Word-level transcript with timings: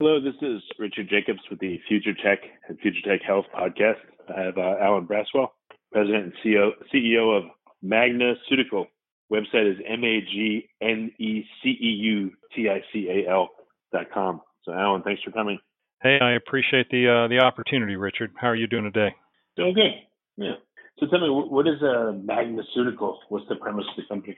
Hello, 0.00 0.20
this 0.20 0.34
is 0.42 0.60
Richard 0.76 1.08
Jacobs 1.08 1.38
with 1.48 1.60
the 1.60 1.78
Future 1.86 2.14
Tech 2.14 2.40
and 2.68 2.76
Future 2.80 2.98
Tech 3.06 3.20
Health 3.24 3.44
podcast. 3.54 3.98
I 4.36 4.40
have 4.40 4.58
uh, 4.58 4.74
Alan 4.82 5.06
Braswell, 5.06 5.50
President 5.92 6.24
and 6.24 6.32
CEO, 6.44 6.70
CEO 6.92 7.38
of 7.38 7.44
Magneceutical. 7.84 8.86
Website 9.32 9.70
is 9.70 9.78
M 9.86 10.02
A 10.02 10.20
G 10.20 10.68
N 10.82 11.12
E 11.20 11.44
C 11.62 11.68
E 11.68 11.86
U 11.86 12.32
T 12.56 12.68
I 12.68 12.80
C 12.92 13.08
A 13.08 13.30
L 13.30 13.50
dot 13.92 14.06
com. 14.12 14.40
So, 14.64 14.72
Alan, 14.72 15.02
thanks 15.02 15.22
for 15.22 15.30
coming. 15.30 15.60
Hey, 16.02 16.18
I 16.20 16.32
appreciate 16.32 16.90
the 16.90 17.08
uh, 17.08 17.28
the 17.28 17.38
opportunity, 17.38 17.94
Richard. 17.94 18.32
How 18.36 18.48
are 18.48 18.56
you 18.56 18.66
doing 18.66 18.84
today? 18.84 19.14
Doing 19.56 19.74
good. 19.74 19.92
Yeah. 20.36 20.54
So 20.98 21.06
tell 21.06 21.20
me, 21.20 21.28
what 21.28 21.68
is 21.68 21.80
a 21.82 21.86
uh, 21.86 22.12
Magneceutical? 22.12 23.16
What's 23.28 23.48
the 23.48 23.56
premise 23.56 23.84
of 23.90 23.96
the 23.96 24.08
company? 24.08 24.36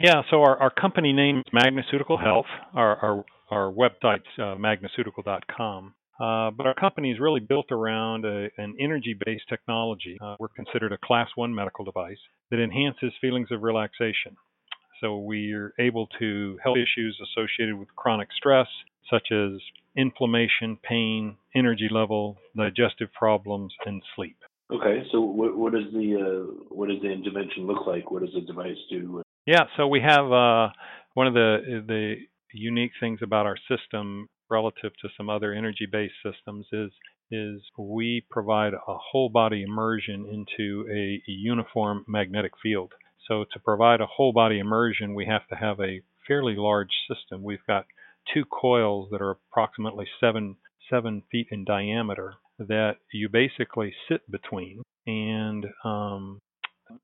Yeah, 0.00 0.22
so 0.30 0.42
our, 0.42 0.56
our 0.58 0.70
company 0.70 1.12
name 1.12 1.38
is 1.38 1.44
Magneceutical 1.52 2.22
Health. 2.22 2.46
Our, 2.74 2.96
our 2.96 3.24
our 3.52 3.70
website's 3.70 4.24
uh, 4.38 4.56
magneceutical.com. 4.56 5.94
Uh, 6.18 6.50
but 6.50 6.66
our 6.66 6.74
company 6.74 7.10
is 7.10 7.18
really 7.20 7.40
built 7.40 7.66
around 7.70 8.24
a, 8.24 8.48
an 8.56 8.74
energy 8.80 9.16
based 9.24 9.44
technology. 9.48 10.18
Uh, 10.22 10.36
we're 10.38 10.48
considered 10.48 10.92
a 10.92 10.98
class 11.04 11.28
one 11.34 11.54
medical 11.54 11.84
device 11.84 12.18
that 12.50 12.62
enhances 12.62 13.12
feelings 13.20 13.48
of 13.50 13.62
relaxation. 13.62 14.36
So 15.00 15.18
we're 15.18 15.74
able 15.78 16.06
to 16.18 16.58
help 16.62 16.76
issues 16.76 17.18
associated 17.22 17.78
with 17.78 17.88
chronic 17.96 18.28
stress, 18.36 18.68
such 19.10 19.32
as 19.32 19.60
inflammation, 19.96 20.78
pain, 20.82 21.36
energy 21.56 21.88
level, 21.90 22.38
digestive 22.56 23.12
problems, 23.12 23.74
and 23.84 24.02
sleep. 24.14 24.36
Okay, 24.72 25.02
so 25.10 25.20
what, 25.20 25.56
what 25.56 25.72
does 25.72 25.92
the 25.92 26.16
uh, 26.16 26.64
what 26.68 26.88
does 26.88 27.02
the 27.02 27.10
intervention 27.10 27.66
look 27.66 27.86
like? 27.86 28.10
What 28.10 28.22
does 28.22 28.32
the 28.32 28.40
device 28.40 28.78
do? 28.88 29.22
Yeah, 29.44 29.64
so 29.76 29.88
we 29.88 30.00
have 30.00 30.30
uh, 30.30 30.68
one 31.14 31.26
of 31.26 31.34
the 31.34 31.82
the 31.86 32.14
unique 32.52 32.92
things 33.00 33.20
about 33.22 33.46
our 33.46 33.56
system 33.68 34.28
relative 34.50 34.92
to 35.00 35.08
some 35.16 35.30
other 35.30 35.52
energy-based 35.52 36.14
systems 36.22 36.66
is 36.72 36.90
is 37.30 37.62
we 37.78 38.24
provide 38.30 38.74
a 38.74 38.78
whole 38.86 39.30
body 39.30 39.62
immersion 39.62 40.26
into 40.30 40.86
a, 40.92 41.22
uniform 41.26 42.04
magnetic 42.06 42.52
field. 42.62 42.92
So 43.26 43.46
to 43.54 43.58
provide 43.58 44.02
a 44.02 44.06
whole 44.06 44.34
body 44.34 44.58
immersion, 44.58 45.14
we 45.14 45.24
have 45.24 45.46
to 45.48 45.54
have 45.54 45.80
a 45.80 46.02
fairly 46.28 46.54
large 46.56 46.90
system. 47.08 47.42
We've 47.42 47.66
got 47.66 47.86
two 48.34 48.44
coils 48.44 49.08
that 49.10 49.22
are 49.22 49.38
approximately 49.50 50.06
seven 50.20 50.56
seven 50.90 51.22
feet 51.30 51.46
in 51.50 51.64
diameter 51.64 52.34
that 52.58 52.96
you 53.12 53.28
basically 53.28 53.94
sit 54.08 54.30
between 54.30 54.82
and 55.06 55.64
um, 55.84 56.40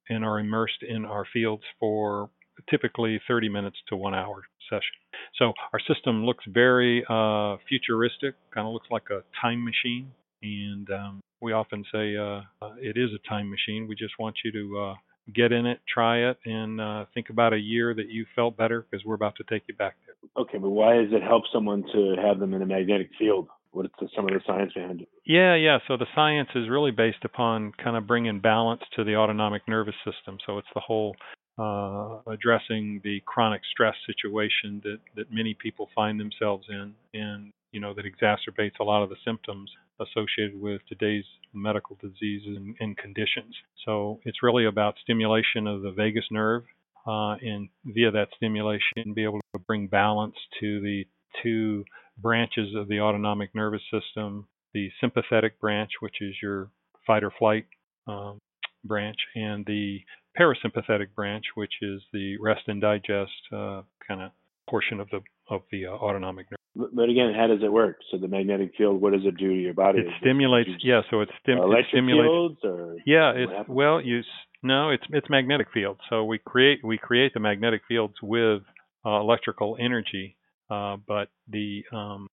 and 0.09 0.25
are 0.25 0.39
immersed 0.39 0.83
in 0.87 1.05
our 1.05 1.25
fields 1.33 1.63
for 1.81 2.31
typically 2.69 3.21
30 3.27 3.49
minutes 3.49 3.79
to 3.89 3.97
one 3.97 4.15
hour 4.15 4.43
session. 4.69 4.97
So 5.39 5.53
our 5.73 5.81
system 5.81 6.25
looks 6.25 6.45
very 6.49 7.05
uh, 7.09 7.57
futuristic, 7.69 8.35
kind 8.53 8.67
of 8.67 8.73
looks 8.73 8.89
like 8.91 9.11
a 9.11 9.23
time 9.41 9.65
machine. 9.65 10.13
And 10.43 10.89
um, 10.91 11.21
we 11.41 11.53
often 11.53 11.85
say 11.93 12.17
uh, 12.17 12.43
uh, 12.63 12.75
it 12.81 12.97
is 12.97 13.11
a 13.15 13.29
time 13.29 13.51
machine. 13.51 13.87
We 13.89 13.95
just 13.95 14.15
want 14.19 14.37
you 14.45 14.53
to 14.53 14.79
uh, 14.79 14.95
get 15.35 15.53
in 15.53 15.67
it, 15.67 15.81
try 15.93 16.31
it, 16.31 16.39
and 16.45 16.81
uh, 16.81 17.05
think 17.15 17.31
about 17.31 17.53
a 17.53 17.59
year 17.59 17.95
that 17.95 18.09
you 18.09 18.27
felt 18.35 18.57
better 18.57 18.87
because 18.89 19.05
we're 19.05 19.15
about 19.15 19.35
to 19.37 19.45
take 19.45 19.63
you 19.69 19.75
back 19.75 19.97
there. 20.07 20.15
Okay, 20.43 20.59
but 20.59 20.71
why 20.71 20.97
does 20.97 21.13
it 21.13 21.23
help 21.23 21.45
someone 21.53 21.85
to 21.93 22.17
have 22.23 22.39
them 22.39 22.55
in 22.55 22.63
a 22.63 22.67
magnetic 22.67 23.11
field? 23.19 23.49
What's 23.73 23.93
some 24.17 24.27
of 24.27 24.33
the 24.33 24.41
science 24.47 24.73
behind 24.73 25.03
it? 25.03 25.09
Yeah, 25.27 25.55
yeah. 25.55 25.79
So 25.87 25.97
the 25.97 26.07
science 26.15 26.49
is 26.55 26.71
really 26.71 26.91
based 26.91 27.25
upon 27.25 27.73
kind 27.83 27.97
of 27.97 28.07
bringing 28.07 28.41
balance 28.41 28.81
to 28.97 29.05
the 29.05 29.17
autonomic 29.17 29.63
nervous 29.69 29.95
system. 30.05 30.39
So 30.47 30.59
it's 30.59 30.69
the 30.75 30.81
whole 30.81 31.15
uh, 31.59 32.19
addressing 32.31 33.01
the 33.05 33.21
chronic 33.27 33.63
stress 33.71 33.95
situation 34.07 34.81
that, 34.85 34.99
that 35.17 35.33
many 35.33 35.55
people 35.55 35.89
find 35.95 36.19
themselves 36.21 36.67
in 36.69 36.95
and 37.15 37.53
you 37.73 37.81
know 37.81 37.93
that 37.95 38.05
exacerbates 38.05 38.79
a 38.81 38.85
lot 38.85 39.03
of 39.03 39.11
the 39.11 39.17
symptoms 39.25 39.71
associated 40.01 40.61
with 40.61 40.81
today's 40.89 41.25
medical 41.53 41.97
diseases 42.01 42.57
and, 42.57 42.77
and 42.81 42.97
conditions. 42.97 43.55
So 43.85 44.21
it's 44.25 44.43
really 44.43 44.67
about 44.67 44.95
stimulation 45.03 45.67
of 45.67 45.83
the 45.83 45.91
vagus 45.91 46.25
nerve 46.31 46.63
uh, 47.07 47.35
and 47.43 47.69
via 47.85 48.11
that 48.13 48.29
stimulation 48.37 49.13
be 49.15 49.25
able 49.25 49.41
to 49.55 49.59
bring 49.67 49.87
balance 49.87 50.37
to 50.61 50.81
the 50.81 51.05
two 51.43 51.85
branches 52.19 52.75
of 52.77 52.89
the 52.89 53.01
autonomic 53.01 53.55
nervous 53.55 53.83
system, 53.91 54.47
the 54.75 54.91
sympathetic 55.01 55.61
branch, 55.61 55.91
which 56.01 56.17
is 56.21 56.35
your 56.43 56.71
fight 57.07 57.25
or 57.25 57.33
flight 57.39 57.67
um, 58.07 58.39
branch, 58.85 59.17
and 59.35 59.65
the 59.67 60.01
parasympathetic 60.39 61.15
branch, 61.15 61.45
which 61.55 61.75
is 61.83 62.03
the 62.13 62.37
rest 62.41 62.63
and 62.67 62.81
digest 62.81 63.33
uh, 63.53 63.83
kind 64.07 64.23
of 64.23 64.31
portion 64.69 65.01
of 65.01 65.09
the 65.11 65.21
of 65.51 65.63
the 65.73 65.87
uh, 65.87 65.91
autonomic 65.91 66.47
nerve. 66.51 66.91
But 66.93 67.09
again, 67.09 67.33
how 67.35 67.47
does 67.49 67.63
it 67.63 67.73
work? 67.73 67.99
So 68.11 68.19
the 68.19 68.29
magnetic 68.29 68.73
field, 68.79 69.01
what 69.01 69.13
does 69.13 69.23
it 69.25 69.37
do 69.37 69.49
to 69.49 69.55
your 69.55 69.75
body? 69.75 70.01
It 70.01 70.07
stimulates. 70.21 70.69
It 70.69 70.81
yeah, 70.85 71.01
so 71.11 71.21
it, 71.23 71.29
stim- 71.43 71.59
it 71.59 71.87
stimulates. 71.89 72.31
Fields 72.31 72.59
or 72.65 72.97
yeah, 73.05 73.33
it's 73.35 73.69
well, 73.69 74.01
you 74.01 74.23
no, 74.63 74.91
it's 74.91 75.05
it's 75.11 75.29
magnetic 75.31 75.69
field. 75.73 75.99
So 76.11 76.25
we 76.25 76.39
create 76.39 76.85
we 76.85 76.99
create 76.99 77.35
the 77.35 77.41
magnetic 77.41 77.83
fields 77.89 78.15
with 78.23 78.63
uh, 79.05 79.21
electrical 79.21 79.77
energy, 79.81 80.37
uh, 80.71 80.97
but 81.07 81.29
the 81.49 81.83
um, 81.93 82.29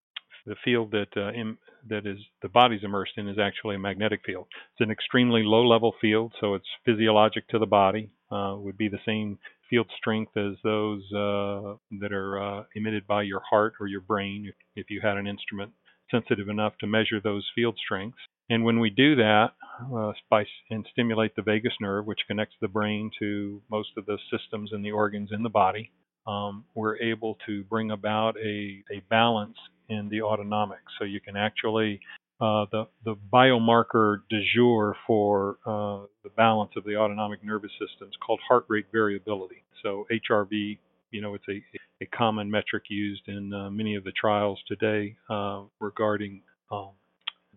the 0.45 0.55
field 0.63 0.91
that 0.91 1.07
uh, 1.15 1.31
in, 1.31 1.57
that 1.89 2.05
is 2.05 2.17
the 2.41 2.49
body's 2.49 2.83
immersed 2.83 3.13
in 3.17 3.27
is 3.27 3.37
actually 3.39 3.75
a 3.75 3.79
magnetic 3.79 4.21
field. 4.25 4.47
It's 4.73 4.85
an 4.85 4.91
extremely 4.91 5.43
low 5.43 5.65
level 5.65 5.93
field, 6.01 6.33
so 6.39 6.53
it's 6.55 6.67
physiologic 6.85 7.47
to 7.49 7.59
the 7.59 7.65
body. 7.65 8.11
Uh, 8.31 8.55
would 8.57 8.77
be 8.77 8.87
the 8.87 8.97
same 9.05 9.37
field 9.69 9.87
strength 9.97 10.35
as 10.35 10.53
those 10.63 11.03
uh, 11.13 11.75
that 11.99 12.11
are 12.11 12.41
uh, 12.41 12.63
emitted 12.75 13.05
by 13.05 13.21
your 13.21 13.41
heart 13.47 13.73
or 13.79 13.85
your 13.85 14.01
brain 14.01 14.45
if, 14.47 14.55
if 14.75 14.89
you 14.89 14.99
had 15.01 15.17
an 15.17 15.27
instrument 15.27 15.71
sensitive 16.09 16.49
enough 16.49 16.73
to 16.79 16.87
measure 16.87 17.19
those 17.19 17.47
field 17.55 17.77
strengths. 17.83 18.19
And 18.49 18.63
when 18.63 18.79
we 18.79 18.89
do 18.89 19.15
that 19.15 19.51
uh, 19.95 20.11
by, 20.29 20.45
and 20.69 20.85
stimulate 20.91 21.35
the 21.35 21.41
vagus 21.41 21.73
nerve, 21.79 22.05
which 22.05 22.19
connects 22.27 22.55
the 22.59 22.67
brain 22.67 23.11
to 23.19 23.61
most 23.69 23.89
of 23.97 24.05
the 24.05 24.17
systems 24.31 24.71
and 24.73 24.83
the 24.83 24.91
organs 24.91 25.29
in 25.31 25.43
the 25.43 25.49
body, 25.49 25.91
um, 26.27 26.65
we're 26.75 26.97
able 26.97 27.37
to 27.45 27.63
bring 27.63 27.91
about 27.91 28.35
a, 28.37 28.83
a 28.91 29.01
balance 29.09 29.57
in 29.93 30.09
the 30.09 30.21
autonomic. 30.21 30.79
So 30.99 31.05
you 31.05 31.21
can 31.21 31.37
actually 31.37 31.99
uh, 32.41 32.65
the 32.71 32.87
the 33.05 33.15
biomarker 33.31 34.17
de 34.29 34.43
jour 34.55 34.95
for 35.07 35.57
uh, 35.65 36.05
the 36.23 36.29
balance 36.35 36.71
of 36.75 36.83
the 36.83 36.95
autonomic 36.95 37.43
nervous 37.43 37.71
system 37.73 38.07
is 38.07 38.15
called 38.25 38.39
heart 38.47 38.65
rate 38.67 38.87
variability. 38.91 39.63
So 39.81 40.05
HRV, 40.11 40.77
you 41.11 41.21
know, 41.21 41.35
it's 41.35 41.47
a 41.49 41.63
a 42.01 42.05
common 42.07 42.51
metric 42.51 42.83
used 42.89 43.27
in 43.27 43.53
uh, 43.53 43.69
many 43.69 43.95
of 43.95 44.03
the 44.03 44.11
trials 44.11 44.59
today 44.67 45.15
uh, 45.29 45.61
regarding 45.79 46.41
um, 46.71 46.91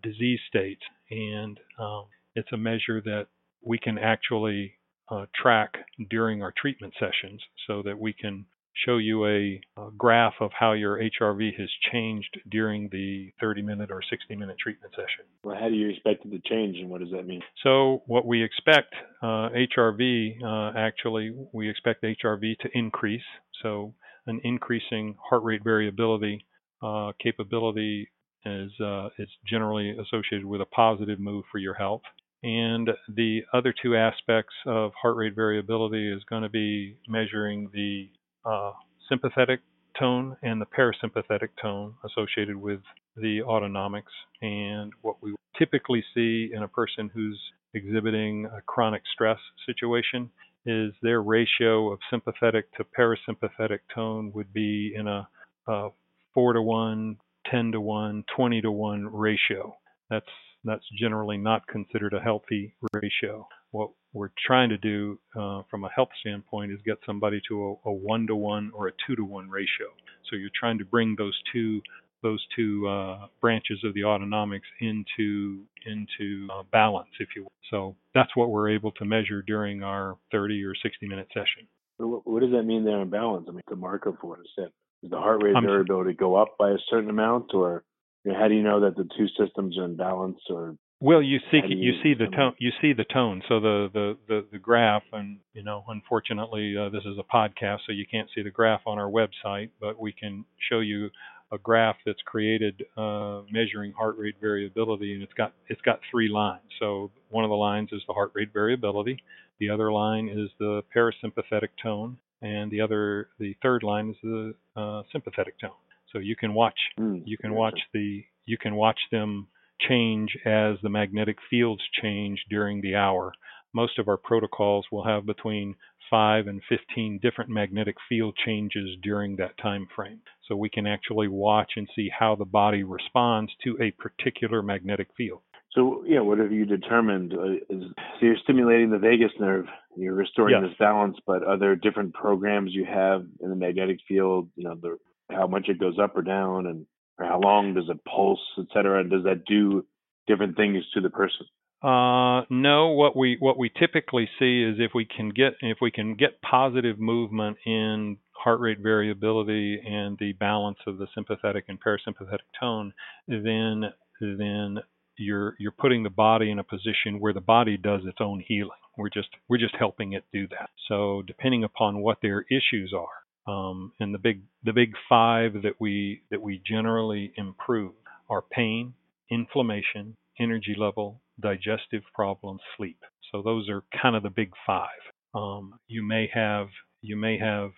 disease 0.02 0.40
states, 0.48 0.82
and 1.10 1.58
um, 1.80 2.04
it's 2.36 2.52
a 2.52 2.56
measure 2.56 3.00
that 3.00 3.26
we 3.64 3.78
can 3.78 3.98
actually 3.98 4.74
uh, 5.08 5.26
track 5.34 5.72
during 6.10 6.42
our 6.42 6.52
treatment 6.56 6.92
sessions 7.00 7.40
so 7.66 7.82
that 7.82 7.98
we 7.98 8.12
can 8.12 8.44
show 8.84 8.98
you 8.98 9.26
a, 9.26 9.60
a, 9.78 9.90
graph 9.96 10.34
of 10.40 10.50
how 10.58 10.72
your 10.72 10.98
HRV 10.98 11.58
has 11.58 11.68
changed 11.92 12.38
during 12.50 12.88
the 12.90 13.32
30 13.40 13.62
minute 13.62 13.90
or 13.90 14.02
60 14.08 14.36
minute 14.36 14.56
treatment 14.58 14.92
session. 14.94 15.24
Well, 15.44 15.56
how 15.58 15.68
do 15.68 15.74
you 15.74 15.88
expect 15.88 16.24
it 16.26 16.30
to 16.30 16.40
change 16.48 16.76
and 16.78 16.90
what 16.90 17.00
does 17.00 17.10
that 17.12 17.26
mean? 17.26 17.40
So, 17.62 18.02
what 18.06 18.26
we 18.26 18.42
expect 18.42 18.94
uh, 19.22 19.48
HRV 19.50 20.42
uh, 20.44 20.78
actually, 20.78 21.34
we 21.52 21.70
expect 21.70 22.02
HRV 22.02 22.58
to 22.58 22.68
increase. 22.74 23.22
So, 23.62 23.94
an 24.26 24.40
increasing 24.44 25.16
heart 25.30 25.44
rate 25.44 25.62
variability 25.62 26.44
uh, 26.82 27.12
capability 27.22 28.08
is, 28.44 28.70
uh, 28.80 29.08
is 29.18 29.28
generally 29.48 29.90
associated 29.90 30.44
with 30.44 30.60
a 30.60 30.66
positive 30.66 31.18
move 31.18 31.44
for 31.50 31.58
your 31.58 31.74
health. 31.74 32.02
And 32.42 32.90
the 33.08 33.40
other 33.52 33.74
two 33.82 33.96
aspects 33.96 34.54
of 34.66 34.92
heart 35.00 35.16
rate 35.16 35.34
variability 35.34 36.12
is 36.12 36.22
going 36.24 36.42
to 36.42 36.48
be 36.48 36.96
measuring 37.08 37.70
the 37.72 38.10
uh, 38.46 38.72
sympathetic 39.08 39.60
tone 39.98 40.36
and 40.42 40.60
the 40.60 40.66
parasympathetic 40.66 41.48
tone 41.60 41.94
associated 42.04 42.56
with 42.56 42.80
the 43.16 43.40
autonomics. 43.46 44.12
And 44.42 44.92
what 45.02 45.16
we 45.22 45.34
typically 45.58 46.04
see 46.14 46.50
in 46.54 46.62
a 46.62 46.68
person 46.68 47.10
who's 47.12 47.40
exhibiting 47.74 48.46
a 48.56 48.60
chronic 48.62 49.02
stress 49.12 49.38
situation 49.66 50.30
is 50.64 50.92
their 51.02 51.22
ratio 51.22 51.92
of 51.92 51.98
sympathetic 52.10 52.72
to 52.76 52.84
parasympathetic 52.98 53.80
tone 53.94 54.32
would 54.34 54.52
be 54.52 54.92
in 54.96 55.06
a, 55.06 55.28
a 55.68 55.88
4 56.34 56.54
to 56.54 56.62
1, 56.62 57.16
10 57.50 57.72
to 57.72 57.80
1, 57.80 58.24
20 58.36 58.60
to 58.62 58.70
1 58.70 59.06
ratio. 59.12 59.76
That's 60.10 60.26
that's 60.64 60.84
generally 60.98 61.36
not 61.36 61.64
considered 61.68 62.12
a 62.12 62.20
healthy 62.20 62.74
ratio. 62.92 63.46
What 63.76 63.90
we're 64.14 64.30
trying 64.46 64.70
to 64.70 64.78
do 64.78 65.18
uh, 65.38 65.62
from 65.70 65.84
a 65.84 65.90
health 65.94 66.08
standpoint 66.20 66.72
is 66.72 66.78
get 66.86 66.96
somebody 67.04 67.42
to 67.48 67.78
a, 67.84 67.90
a 67.90 67.92
one 67.92 68.26
to 68.28 68.34
one 68.34 68.70
or 68.74 68.88
a 68.88 68.92
two 69.06 69.14
to 69.16 69.24
one 69.24 69.50
ratio. 69.50 69.88
So 70.30 70.36
you're 70.36 70.56
trying 70.58 70.78
to 70.78 70.84
bring 70.84 71.14
those 71.18 71.38
two 71.52 71.82
those 72.22 72.44
two 72.56 72.88
uh, 72.88 73.26
branches 73.42 73.78
of 73.84 73.92
the 73.92 74.00
autonomics 74.00 74.68
into 74.80 75.62
into 75.84 76.48
uh, 76.50 76.62
balance, 76.72 77.10
if 77.20 77.28
you 77.36 77.42
will. 77.42 77.52
So 77.70 77.96
that's 78.14 78.34
what 78.34 78.50
we're 78.50 78.70
able 78.70 78.92
to 78.92 79.04
measure 79.04 79.42
during 79.42 79.82
our 79.82 80.16
30 80.32 80.64
or 80.64 80.74
60 80.82 81.06
minute 81.06 81.28
session. 81.34 81.68
What 81.98 82.40
does 82.40 82.52
that 82.52 82.62
mean 82.62 82.84
there 82.84 83.00
in 83.02 83.10
balance? 83.10 83.46
I 83.48 83.52
mean, 83.52 83.62
the 83.68 83.76
marker 83.76 84.16
for 84.20 84.38
it 84.38 84.40
is 84.40 84.70
Does 85.02 85.10
the 85.10 85.18
heart 85.18 85.42
rate 85.42 85.54
variability 85.62 86.14
go 86.14 86.34
up 86.34 86.56
by 86.58 86.70
a 86.70 86.78
certain 86.90 87.10
amount, 87.10 87.52
or 87.52 87.84
you 88.24 88.32
know, 88.32 88.38
how 88.38 88.48
do 88.48 88.54
you 88.54 88.62
know 88.62 88.80
that 88.80 88.96
the 88.96 89.08
two 89.16 89.26
systems 89.38 89.78
are 89.78 89.84
in 89.84 89.96
balance, 89.96 90.40
or 90.50 90.76
well, 91.00 91.22
you 91.22 91.38
see 91.50 91.60
you, 91.68 91.76
you, 91.76 91.92
see 92.02 92.14
the 92.14 92.26
tone 92.34 92.54
you 92.58 92.70
see 92.80 92.92
the 92.92 93.04
tone. 93.04 93.42
So 93.48 93.60
the 93.60 93.88
the 93.92 94.16
the, 94.28 94.46
the 94.52 94.58
graph, 94.58 95.02
and 95.12 95.38
you 95.52 95.62
know, 95.62 95.84
unfortunately, 95.88 96.74
uh, 96.76 96.88
this 96.88 97.02
is 97.04 97.18
a 97.18 97.36
podcast, 97.36 97.78
so 97.86 97.92
you 97.92 98.06
can't 98.10 98.28
see 98.34 98.42
the 98.42 98.50
graph 98.50 98.80
on 98.86 98.98
our 98.98 99.10
website, 99.10 99.70
but 99.80 100.00
we 100.00 100.12
can 100.12 100.44
show 100.70 100.80
you 100.80 101.10
a 101.52 101.58
graph 101.58 101.96
that's 102.04 102.20
created 102.24 102.82
uh, 102.96 103.42
measuring 103.52 103.92
heart 103.92 104.16
rate 104.18 104.36
variability, 104.40 105.14
and 105.14 105.22
it's 105.22 105.32
got 105.34 105.52
it's 105.68 105.80
got 105.82 106.00
three 106.10 106.28
lines. 106.28 106.62
So 106.78 107.10
one 107.30 107.44
of 107.44 107.50
the 107.50 107.56
lines 107.56 107.90
is 107.92 108.02
the 108.06 108.14
heart 108.14 108.32
rate 108.34 108.52
variability, 108.52 109.18
the 109.58 109.70
other 109.70 109.92
line 109.92 110.28
is 110.28 110.50
the 110.58 110.82
parasympathetic 110.94 111.68
tone, 111.82 112.18
and 112.42 112.70
the 112.70 112.80
other 112.80 113.28
the 113.38 113.54
third 113.62 113.82
line 113.82 114.10
is 114.10 114.16
the 114.22 114.54
uh, 114.76 115.02
sympathetic 115.12 115.58
tone. 115.60 115.70
So 116.12 116.18
you 116.18 116.36
can 116.36 116.54
watch 116.54 116.78
mm, 116.98 117.22
you 117.24 117.36
can 117.36 117.54
watch 117.54 117.78
the 117.92 118.24
you 118.44 118.58
can 118.58 118.74
watch 118.74 118.98
them 119.10 119.48
change 119.88 120.36
as 120.44 120.76
the 120.82 120.88
magnetic 120.88 121.36
fields 121.48 121.82
change 122.02 122.44
during 122.50 122.80
the 122.80 122.94
hour. 122.94 123.32
Most 123.74 123.98
of 123.98 124.08
our 124.08 124.16
protocols 124.16 124.86
will 124.90 125.04
have 125.04 125.26
between 125.26 125.74
5 126.10 126.46
and 126.46 126.62
15 126.68 127.18
different 127.22 127.50
magnetic 127.50 127.96
field 128.08 128.36
changes 128.44 128.96
during 129.02 129.36
that 129.36 129.58
time 129.58 129.86
frame. 129.94 130.20
So 130.48 130.56
we 130.56 130.70
can 130.70 130.86
actually 130.86 131.28
watch 131.28 131.72
and 131.76 131.88
see 131.94 132.08
how 132.16 132.36
the 132.36 132.44
body 132.44 132.84
responds 132.84 133.52
to 133.64 133.76
a 133.80 133.90
particular 133.92 134.62
magnetic 134.62 135.08
field. 135.16 135.40
So, 135.72 136.04
yeah, 136.06 136.20
what 136.20 136.38
have 136.38 136.52
you 136.52 136.64
determined? 136.64 137.34
Uh, 137.34 137.52
is, 137.68 137.82
so 138.18 138.26
you're 138.26 138.36
stimulating 138.42 138.90
the 138.90 138.98
vagus 138.98 139.32
nerve, 139.38 139.66
you're 139.94 140.14
restoring 140.14 140.54
yes. 140.58 140.70
this 140.70 140.78
balance, 140.78 141.18
but 141.26 141.44
are 141.44 141.58
there 141.58 141.76
different 141.76 142.14
programs 142.14 142.72
you 142.72 142.86
have 142.86 143.26
in 143.40 143.50
the 143.50 143.56
magnetic 143.56 143.98
field? 144.08 144.48
You 144.56 144.64
know, 144.64 144.74
the, 144.80 144.98
how 145.30 145.46
much 145.46 145.68
it 145.68 145.78
goes 145.78 145.98
up 146.02 146.16
or 146.16 146.22
down, 146.22 146.66
and 146.66 146.86
or 147.18 147.26
how 147.26 147.40
long 147.40 147.74
does 147.74 147.88
it 147.88 148.04
pulse, 148.04 148.40
et 148.58 148.66
cetera? 148.72 149.08
Does 149.08 149.24
that 149.24 149.44
do 149.46 149.84
different 150.26 150.56
things 150.56 150.84
to 150.94 151.00
the 151.00 151.10
person? 151.10 151.46
Uh, 151.82 152.42
no. 152.50 152.88
What 152.88 153.16
we 153.16 153.36
what 153.38 153.58
we 153.58 153.70
typically 153.70 154.28
see 154.38 154.62
is 154.62 154.76
if 154.78 154.92
we 154.94 155.04
can 155.04 155.28
get 155.28 155.54
if 155.60 155.78
we 155.80 155.90
can 155.90 156.14
get 156.14 156.40
positive 156.42 156.98
movement 156.98 157.58
in 157.66 158.16
heart 158.32 158.60
rate 158.60 158.78
variability 158.80 159.80
and 159.86 160.16
the 160.18 160.32
balance 160.32 160.78
of 160.86 160.98
the 160.98 161.06
sympathetic 161.14 161.64
and 161.68 161.78
parasympathetic 161.80 162.46
tone, 162.58 162.92
then 163.28 163.84
then 164.20 164.78
you're 165.18 165.54
you're 165.58 165.72
putting 165.72 166.02
the 166.02 166.10
body 166.10 166.50
in 166.50 166.58
a 166.58 166.64
position 166.64 167.20
where 167.20 167.32
the 167.32 167.40
body 167.40 167.76
does 167.76 168.00
its 168.04 168.18
own 168.20 168.42
healing. 168.46 168.70
We're 168.96 169.10
just 169.10 169.28
we're 169.48 169.58
just 169.58 169.76
helping 169.78 170.14
it 170.14 170.24
do 170.32 170.48
that. 170.48 170.70
So 170.88 171.22
depending 171.26 171.64
upon 171.64 171.98
what 171.98 172.18
their 172.22 172.44
issues 172.50 172.94
are, 172.96 173.25
um, 173.46 173.92
and 174.00 174.12
the 174.14 174.18
big 174.18 174.42
the 174.64 174.72
big 174.72 174.92
five 175.08 175.52
that 175.62 175.74
we 175.78 176.22
that 176.30 176.42
we 176.42 176.60
generally 176.66 177.32
improve 177.36 177.92
are 178.28 178.42
pain, 178.42 178.94
inflammation, 179.30 180.16
energy 180.40 180.74
level, 180.76 181.20
digestive 181.40 182.02
problems, 182.14 182.60
sleep. 182.76 182.98
So 183.32 183.42
those 183.42 183.68
are 183.68 183.84
kind 184.00 184.16
of 184.16 184.22
the 184.22 184.30
big 184.30 184.50
five. 184.66 184.88
Um, 185.34 185.78
you 185.86 186.02
may 186.02 186.28
have 186.32 186.68
you 187.02 187.16
may 187.16 187.38
have 187.38 187.70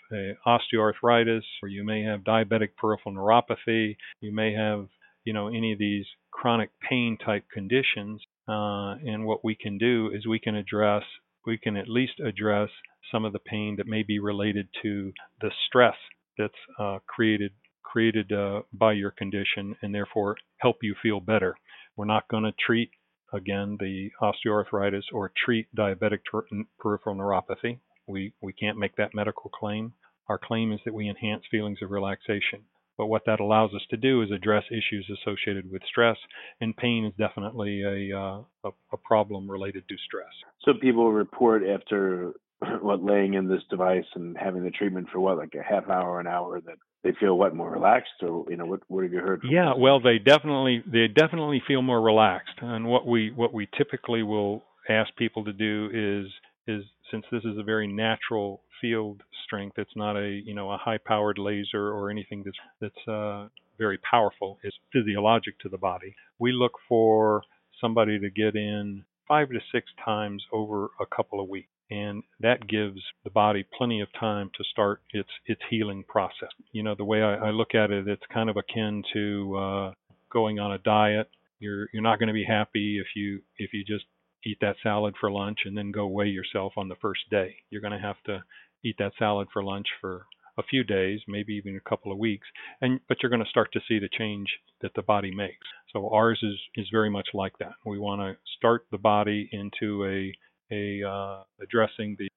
osteoarthritis, 0.46 1.42
or 1.62 1.68
you 1.68 1.84
may 1.84 2.02
have 2.02 2.20
diabetic 2.20 2.76
peripheral 2.76 3.14
neuropathy. 3.14 3.96
You 4.20 4.32
may 4.32 4.54
have 4.54 4.88
you 5.24 5.32
know 5.32 5.48
any 5.48 5.72
of 5.72 5.78
these 5.78 6.06
chronic 6.30 6.70
pain 6.88 7.18
type 7.24 7.44
conditions. 7.52 8.22
Uh, 8.48 8.94
and 9.04 9.26
what 9.26 9.44
we 9.44 9.54
can 9.54 9.76
do 9.76 10.10
is 10.14 10.26
we 10.26 10.38
can 10.38 10.54
address 10.54 11.02
we 11.44 11.58
can 11.58 11.76
at 11.76 11.88
least 11.88 12.20
address 12.20 12.70
some 13.10 13.24
of 13.24 13.32
the 13.32 13.38
pain 13.38 13.76
that 13.76 13.86
may 13.86 14.02
be 14.02 14.18
related 14.18 14.68
to 14.82 15.12
the 15.40 15.50
stress 15.66 15.96
that's 16.36 16.54
uh, 16.78 16.98
created 17.06 17.52
created 17.82 18.30
uh, 18.32 18.60
by 18.72 18.92
your 18.92 19.10
condition 19.10 19.74
and 19.80 19.94
therefore 19.94 20.36
help 20.58 20.76
you 20.82 20.94
feel 21.02 21.20
better. 21.20 21.56
We're 21.96 22.04
not 22.04 22.28
going 22.28 22.44
to 22.44 22.52
treat 22.64 22.90
again 23.32 23.76
the 23.80 24.10
osteoarthritis 24.22 25.04
or 25.12 25.32
treat 25.44 25.68
diabetic 25.74 26.20
ter- 26.30 26.46
peripheral 26.78 27.16
neuropathy. 27.16 27.78
We 28.06 28.32
we 28.40 28.52
can't 28.52 28.78
make 28.78 28.96
that 28.96 29.14
medical 29.14 29.50
claim. 29.50 29.94
Our 30.28 30.38
claim 30.38 30.72
is 30.72 30.80
that 30.84 30.94
we 30.94 31.08
enhance 31.08 31.44
feelings 31.50 31.78
of 31.82 31.90
relaxation. 31.90 32.64
But 32.98 33.06
what 33.06 33.22
that 33.26 33.38
allows 33.38 33.72
us 33.74 33.82
to 33.90 33.96
do 33.96 34.22
is 34.22 34.30
address 34.32 34.64
issues 34.70 35.08
associated 35.08 35.70
with 35.70 35.82
stress, 35.88 36.16
and 36.60 36.76
pain 36.76 37.04
is 37.04 37.12
definitely 37.16 37.82
a, 37.82 38.18
uh, 38.18 38.40
a, 38.64 38.70
a 38.92 38.96
problem 39.04 39.48
related 39.48 39.84
to 39.88 39.94
stress. 40.04 40.32
So 40.64 40.72
people 40.74 41.12
report 41.12 41.62
after 41.64 42.34
what 42.80 43.02
laying 43.02 43.34
in 43.34 43.48
this 43.48 43.62
device 43.70 44.04
and 44.14 44.36
having 44.36 44.64
the 44.64 44.70
treatment 44.70 45.08
for 45.12 45.20
what 45.20 45.38
like 45.38 45.54
a 45.54 45.62
half 45.62 45.88
hour, 45.88 46.20
an 46.20 46.26
hour 46.26 46.60
that 46.60 46.76
they 47.04 47.12
feel 47.20 47.38
what 47.38 47.54
more 47.54 47.70
relaxed? 47.70 48.10
Or 48.22 48.44
you 48.48 48.56
know 48.56 48.66
what 48.66 48.80
what 48.88 49.04
have 49.04 49.12
you 49.12 49.20
heard 49.20 49.42
yeah 49.48 49.72
well 49.76 50.00
they 50.00 50.18
definitely 50.18 50.82
they 50.86 51.08
definitely 51.08 51.62
feel 51.66 51.82
more 51.82 52.00
relaxed. 52.00 52.54
And 52.60 52.86
what 52.86 53.06
we 53.06 53.30
what 53.30 53.52
we 53.52 53.68
typically 53.76 54.22
will 54.22 54.62
ask 54.88 55.14
people 55.16 55.44
to 55.44 55.52
do 55.52 55.90
is 55.92 56.32
is 56.66 56.84
since 57.10 57.24
this 57.30 57.44
is 57.44 57.58
a 57.58 57.62
very 57.62 57.86
natural 57.86 58.62
field 58.80 59.22
strength 59.44 59.78
it's 59.78 59.96
not 59.96 60.16
a 60.16 60.40
you 60.44 60.54
know 60.54 60.70
a 60.70 60.76
high 60.76 60.98
powered 60.98 61.38
laser 61.38 61.90
or 61.90 62.10
anything 62.10 62.42
that's 62.44 62.58
that's 62.80 63.08
uh, 63.08 63.48
very 63.78 63.98
powerful 63.98 64.58
it's 64.62 64.76
physiologic 64.92 65.58
to 65.60 65.68
the 65.68 65.78
body. 65.78 66.14
We 66.38 66.52
look 66.52 66.72
for 66.88 67.42
somebody 67.80 68.18
to 68.18 68.30
get 68.30 68.56
in 68.56 69.04
five 69.28 69.50
to 69.50 69.60
six 69.72 69.86
times 70.04 70.42
over 70.52 70.90
a 71.00 71.06
couple 71.06 71.40
of 71.40 71.48
weeks 71.48 71.68
and 71.90 72.22
that 72.40 72.68
gives 72.68 73.00
the 73.24 73.30
body 73.30 73.64
plenty 73.76 74.00
of 74.00 74.08
time 74.18 74.50
to 74.56 74.64
start 74.64 75.00
its 75.12 75.30
its 75.46 75.60
healing 75.70 76.04
process. 76.06 76.50
You 76.72 76.82
know, 76.82 76.94
the 76.94 77.04
way 77.04 77.22
I, 77.22 77.48
I 77.48 77.50
look 77.50 77.74
at 77.74 77.90
it, 77.90 78.06
it's 78.08 78.22
kind 78.32 78.50
of 78.50 78.56
akin 78.56 79.02
to 79.14 79.56
uh, 79.56 79.92
going 80.30 80.58
on 80.58 80.72
a 80.72 80.78
diet. 80.78 81.28
You're 81.58 81.88
you're 81.92 82.02
not 82.02 82.18
going 82.18 82.28
to 82.28 82.34
be 82.34 82.44
happy 82.44 82.98
if 82.98 83.08
you 83.16 83.40
if 83.56 83.72
you 83.72 83.84
just 83.84 84.04
eat 84.44 84.58
that 84.60 84.76
salad 84.82 85.14
for 85.20 85.30
lunch 85.30 85.60
and 85.64 85.76
then 85.76 85.90
go 85.90 86.06
weigh 86.06 86.28
yourself 86.28 86.74
on 86.76 86.88
the 86.88 86.96
first 87.00 87.22
day. 87.30 87.56
You're 87.70 87.80
going 87.80 87.98
to 87.98 88.06
have 88.06 88.22
to 88.26 88.42
eat 88.84 88.96
that 88.98 89.12
salad 89.18 89.48
for 89.52 89.64
lunch 89.64 89.86
for 90.00 90.26
a 90.58 90.62
few 90.62 90.84
days, 90.84 91.20
maybe 91.28 91.54
even 91.54 91.76
a 91.76 91.88
couple 91.88 92.10
of 92.12 92.18
weeks, 92.18 92.46
and 92.80 93.00
but 93.08 93.18
you're 93.22 93.30
going 93.30 93.44
to 93.44 93.50
start 93.50 93.72
to 93.72 93.80
see 93.88 93.98
the 93.98 94.08
change 94.18 94.48
that 94.82 94.92
the 94.94 95.02
body 95.02 95.34
makes. 95.34 95.66
So 95.92 96.08
ours 96.10 96.40
is 96.42 96.58
is 96.74 96.88
very 96.92 97.10
much 97.10 97.28
like 97.32 97.56
that. 97.58 97.74
We 97.86 97.98
want 97.98 98.20
to 98.20 98.36
start 98.56 98.86
the 98.90 98.98
body 98.98 99.48
into 99.52 100.04
a 100.04 100.32
a 100.70 101.02
uh, 101.02 101.42
addressing 101.62 102.16
the 102.18 102.28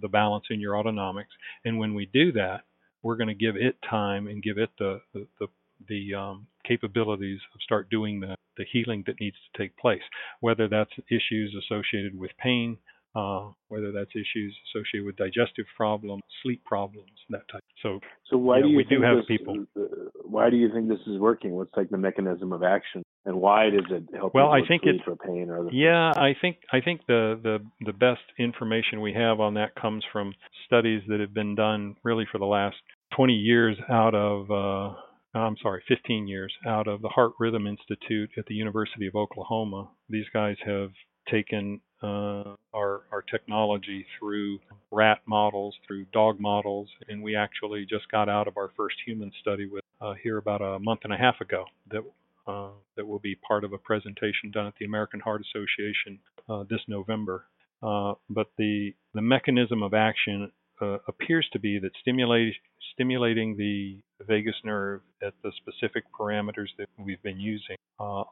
the 0.00 0.08
balance 0.08 0.46
in 0.50 0.60
your 0.60 0.74
autonomics. 0.74 1.34
And 1.64 1.78
when 1.78 1.94
we 1.94 2.06
do 2.06 2.32
that, 2.32 2.62
we're 3.02 3.16
going 3.16 3.28
to 3.28 3.34
give 3.34 3.56
it 3.56 3.76
time 3.88 4.26
and 4.26 4.42
give 4.42 4.58
it 4.58 4.70
the 4.78 5.00
the, 5.12 5.26
the, 5.40 5.46
the 5.88 6.14
um, 6.14 6.46
capabilities 6.66 7.40
of 7.54 7.60
start 7.62 7.90
doing 7.90 8.20
the, 8.20 8.34
the 8.56 8.64
healing 8.72 9.04
that 9.06 9.20
needs 9.20 9.36
to 9.36 9.62
take 9.62 9.76
place, 9.76 10.02
whether 10.40 10.68
that's 10.68 10.90
issues 11.10 11.54
associated 11.54 12.18
with 12.18 12.30
pain, 12.38 12.76
uh, 13.18 13.50
whether 13.68 13.90
that's 13.92 14.10
issues 14.14 14.56
associated 14.68 15.04
with 15.06 15.16
digestive 15.16 15.66
problems, 15.76 16.22
sleep 16.42 16.64
problems, 16.64 17.10
that 17.30 17.42
type. 17.50 17.62
So, 17.82 18.00
so 18.30 18.36
why 18.36 18.60
do 18.60 18.68
you 18.68 18.76
we 18.76 18.84
think 18.84 19.00
do 19.00 19.06
have 19.06 19.16
this, 19.18 19.26
people? 19.26 19.64
Uh, 19.76 19.82
why 20.24 20.50
do 20.50 20.56
you 20.56 20.72
think 20.72 20.88
this 20.88 21.00
is 21.06 21.18
working? 21.18 21.52
What's 21.52 21.70
like 21.76 21.90
the 21.90 21.98
mechanism 21.98 22.52
of 22.52 22.62
action, 22.62 23.02
and 23.24 23.36
why 23.40 23.70
does 23.70 23.86
it 23.90 24.04
help? 24.14 24.34
Well, 24.34 24.50
I 24.50 24.60
think 24.66 24.82
sleep 24.82 25.02
it- 25.06 25.10
or 25.10 25.16
pain 25.16 25.48
or 25.50 25.60
other 25.60 25.70
Yeah, 25.72 26.12
I 26.16 26.34
think 26.40 26.58
I 26.72 26.80
think 26.80 27.02
the, 27.06 27.38
the 27.42 27.58
the 27.84 27.92
best 27.92 28.22
information 28.38 29.00
we 29.00 29.14
have 29.14 29.40
on 29.40 29.54
that 29.54 29.74
comes 29.74 30.04
from 30.12 30.34
studies 30.66 31.02
that 31.08 31.20
have 31.20 31.34
been 31.34 31.54
done 31.54 31.96
really 32.04 32.26
for 32.30 32.38
the 32.38 32.46
last 32.46 32.76
20 33.16 33.32
years 33.32 33.76
out 33.90 34.14
of 34.14 34.50
uh, 34.50 34.94
I'm 35.34 35.56
sorry, 35.62 35.82
15 35.88 36.26
years 36.26 36.52
out 36.66 36.88
of 36.88 37.02
the 37.02 37.08
Heart 37.08 37.32
Rhythm 37.38 37.66
Institute 37.66 38.30
at 38.38 38.46
the 38.46 38.54
University 38.54 39.06
of 39.06 39.14
Oklahoma. 39.14 39.90
These 40.08 40.26
guys 40.32 40.56
have 40.64 40.90
taken 41.30 41.80
uh, 42.02 42.54
our 42.74 43.02
our 43.10 43.22
technology 43.30 44.06
through 44.18 44.58
rat 44.90 45.20
models, 45.26 45.76
through 45.86 46.06
dog 46.12 46.38
models, 46.40 46.88
and 47.08 47.22
we 47.22 47.34
actually 47.34 47.86
just 47.88 48.10
got 48.10 48.28
out 48.28 48.48
of 48.48 48.56
our 48.56 48.70
first 48.76 48.96
human 49.04 49.32
study 49.40 49.66
with 49.66 49.82
uh, 50.00 50.14
here 50.22 50.38
about 50.38 50.62
a 50.62 50.78
month 50.78 51.00
and 51.04 51.12
a 51.12 51.16
half 51.16 51.40
ago 51.40 51.64
that 51.90 52.02
uh, 52.46 52.70
that 52.96 53.06
will 53.06 53.18
be 53.18 53.36
part 53.46 53.64
of 53.64 53.72
a 53.72 53.78
presentation 53.78 54.50
done 54.52 54.66
at 54.66 54.74
the 54.78 54.86
American 54.86 55.20
Heart 55.20 55.42
Association 55.42 56.18
uh, 56.48 56.64
this 56.68 56.80
November. 56.88 57.44
Uh, 57.82 58.14
but 58.30 58.48
the 58.58 58.92
the 59.14 59.22
mechanism 59.22 59.82
of 59.82 59.92
action 59.94 60.50
uh, 60.80 60.98
appears 61.08 61.48
to 61.52 61.58
be 61.58 61.78
that 61.80 61.90
stimulate, 62.00 62.54
stimulating 62.94 63.56
the 63.56 63.98
vagus 64.24 64.54
nerve 64.64 65.00
at 65.22 65.34
the 65.42 65.52
specific 65.56 66.04
parameters 66.18 66.68
that 66.78 66.88
we've 66.98 67.22
been 67.22 67.40
using 67.40 67.76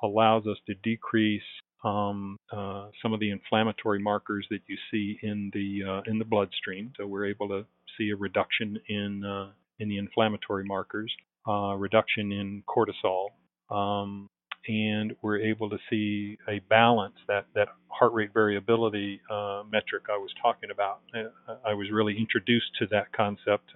allows 0.02 0.46
us 0.46 0.56
to 0.64 0.75
decrease 0.85 1.42
um, 1.86 2.36
uh, 2.52 2.88
some 3.00 3.12
of 3.12 3.20
the 3.20 3.30
inflammatory 3.30 4.00
markers 4.00 4.46
that 4.50 4.60
you 4.66 4.76
see 4.90 5.18
in 5.22 5.50
the 5.54 5.80
uh, 5.88 6.10
in 6.10 6.18
the 6.18 6.24
bloodstream. 6.24 6.92
So 6.96 7.06
we're 7.06 7.26
able 7.26 7.48
to 7.48 7.64
see 7.96 8.10
a 8.10 8.16
reduction 8.16 8.78
in 8.88 9.24
uh, 9.24 9.52
in 9.78 9.88
the 9.88 9.98
inflammatory 9.98 10.64
markers, 10.64 11.12
uh, 11.48 11.74
reduction 11.76 12.32
in 12.32 12.62
cortisol, 12.68 13.28
um, 13.70 14.28
and 14.66 15.14
we're 15.22 15.38
able 15.38 15.70
to 15.70 15.78
see 15.88 16.36
a 16.48 16.58
balance 16.68 17.14
that 17.28 17.46
that 17.54 17.68
heart 17.88 18.12
rate 18.12 18.30
variability 18.34 19.20
uh, 19.30 19.62
metric 19.70 20.04
I 20.10 20.16
was 20.16 20.30
talking 20.42 20.70
about. 20.72 21.00
Uh, 21.14 21.54
I 21.64 21.74
was 21.74 21.86
really 21.92 22.18
introduced 22.18 22.70
to 22.80 22.86
that 22.88 23.12
concept 23.12 23.70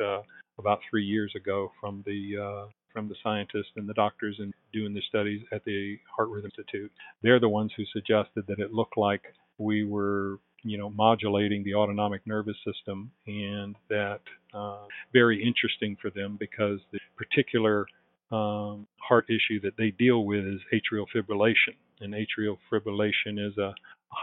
about 0.59 0.81
three 0.91 1.05
years 1.05 1.33
ago 1.37 1.71
from 1.81 2.03
the 2.05 2.69
from 2.93 3.09
the 3.09 3.15
scientists 3.23 3.73
and 3.77 3.89
the 3.89 3.95
doctors 3.95 4.37
and 4.39 4.53
doing 4.73 4.95
the 4.95 5.03
studies 5.09 5.43
at 5.53 5.65
the 5.65 5.99
Heart 6.15 6.31
Rhythm 6.31 6.51
Institute. 6.57 6.93
They're 7.23 7.41
the 7.41 7.49
ones 7.49 7.73
who 7.77 7.85
suggested 7.93 8.45
that 8.49 8.59
it 8.59 8.73
looked 8.73 8.97
like 8.97 9.23
we 9.59 9.85
were 9.85 10.39
you 10.63 10.77
know 10.77 10.91
modulating 10.91 11.65
the 11.65 11.75
autonomic 11.75 12.27
nervous 12.27 12.57
system 12.65 13.11
and 13.27 13.77
that 13.89 14.21
uh, 14.53 14.85
very 15.13 15.43
interesting 15.43 15.97
for 16.01 16.11
them 16.11 16.37
because 16.39 16.81
the 16.93 16.99
particular 17.17 17.87
um, 18.33 18.87
heart 18.97 19.27
issue 19.29 19.61
that 19.61 19.77
they 19.77 19.91
deal 19.91 20.25
with 20.25 20.45
is 20.45 20.61
atrial 20.73 21.07
fibrillation. 21.15 21.75
And 22.01 22.15
atrial 22.15 22.59
fibrillation 22.73 23.45
is 23.45 23.57
a 23.59 23.75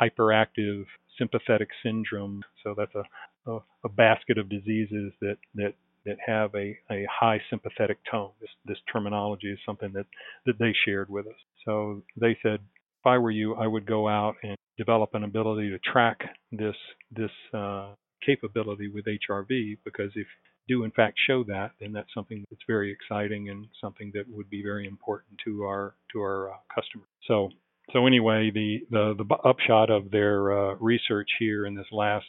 hyperactive 0.02 0.86
sympathetic 1.18 1.70
syndrome. 1.84 2.44
So 2.64 2.74
that's 2.78 2.96
a, 2.96 3.52
a, 3.52 3.60
a 3.86 3.90
basket 3.90 4.38
of 4.38 4.50
diseases 4.50 5.12
that, 5.22 5.38
that, 5.56 5.74
that 6.08 6.18
have 6.26 6.54
a, 6.56 6.78
a 6.92 7.06
high 7.12 7.40
sympathetic 7.50 8.00
tone. 8.10 8.32
This, 8.42 8.50
this 8.66 8.78
terminology 8.92 9.52
is 9.52 9.60
something 9.66 9.92
that, 9.94 10.08
that 10.46 10.58
they 10.58 10.74
shared 10.86 11.10
with 11.10 11.28
us. 11.28 11.36
So 11.66 12.02
they 12.20 12.38
said, 12.42 12.60
if 13.00 13.06
I 13.06 13.18
were 13.18 13.32
you, 13.32 13.54
I 13.56 13.68
would 13.68 13.86
go 13.86 14.08
out 14.08 14.36
and 14.42 14.58
develop 14.78 15.12
an 15.14 15.24
ability 15.24 15.70
to 15.70 15.80
track 15.80 16.20
this 16.52 16.76
this 17.12 17.32
uh, 17.54 17.94
capability 18.26 18.88
with 18.88 19.06
HRV 19.06 19.78
because 19.84 20.12
if 20.16 20.28
do 20.68 20.84
in 20.84 20.92
fact 20.92 21.18
show 21.28 21.44
that, 21.46 21.72
then 21.80 21.94
that's 21.94 22.14
something 22.14 22.44
that's 22.50 22.62
very 22.68 22.92
exciting 22.92 23.50
and 23.50 23.68
something 23.82 24.12
that 24.14 24.26
would 24.30 24.50
be 24.50 24.62
very 24.62 24.88
important 24.88 25.40
to 25.46 25.64
our 25.64 25.96
to 26.12 26.20
our 26.20 26.52
uh, 26.52 26.56
customers. 26.74 27.08
So 27.28 27.50
so 27.94 28.06
anyway, 28.06 28.52
the 28.54 28.80
the, 28.90 29.16
the 29.18 29.36
upshot 29.48 29.90
of 29.90 30.12
their 30.12 30.52
uh, 30.52 30.76
research 30.76 31.30
here 31.40 31.66
in 31.66 31.76
this 31.76 31.88
last 31.92 32.26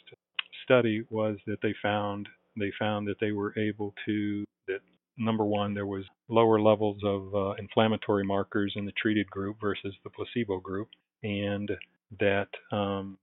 study 0.65 1.05
was 1.11 1.37
that 1.47 1.59
they 1.63 1.75
found 1.83 2.29
they 2.59 2.73
found 2.79 3.07
that 3.09 3.21
they 3.21 3.33
were 3.33 3.59
able 3.59 3.95
to 4.07 4.45
that 4.67 4.81
number 5.17 5.45
one 5.45 5.75
there 5.75 5.87
was 5.87 6.05
lower 6.29 6.61
levels 6.61 6.99
of 7.05 7.35
uh, 7.35 7.53
inflammatory 7.59 8.25
markers 8.25 8.73
in 8.77 8.85
the 8.85 8.93
treated 8.93 9.29
group 9.31 9.57
versus 9.61 9.95
the 10.05 10.11
placebo 10.11 10.61
group, 10.61 10.89
and 11.23 11.71
that 12.21 12.49
um, 12.73 13.19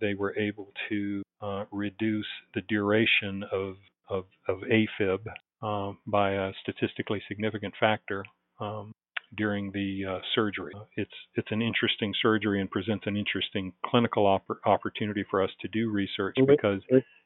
they 0.00 0.14
were 0.14 0.36
able 0.38 0.72
to 0.88 1.22
uh, 1.42 1.64
reduce 1.70 2.26
the 2.54 2.62
duration 2.62 3.44
of 3.52 3.76
of, 4.08 4.24
of 4.48 4.58
AFib 4.62 5.20
um, 5.62 5.98
by 6.06 6.32
a 6.32 6.52
statistically 6.62 7.22
significant 7.28 7.72
factor 7.78 8.24
um, 8.60 8.92
during 9.36 9.70
the 9.72 10.04
uh, 10.08 10.18
surgery. 10.34 10.72
It's 10.96 11.10
it's 11.34 11.48
an 11.50 11.62
interesting 11.62 12.12
surgery 12.20 12.60
and 12.60 12.70
presents 12.70 13.04
an 13.06 13.16
interesting 13.16 13.72
clinical 13.86 14.24
oppor- 14.24 14.58
opportunity 14.66 15.24
for 15.30 15.42
us 15.42 15.50
to 15.60 15.68
do 15.68 15.90
research 15.90 16.36
because 16.46 16.80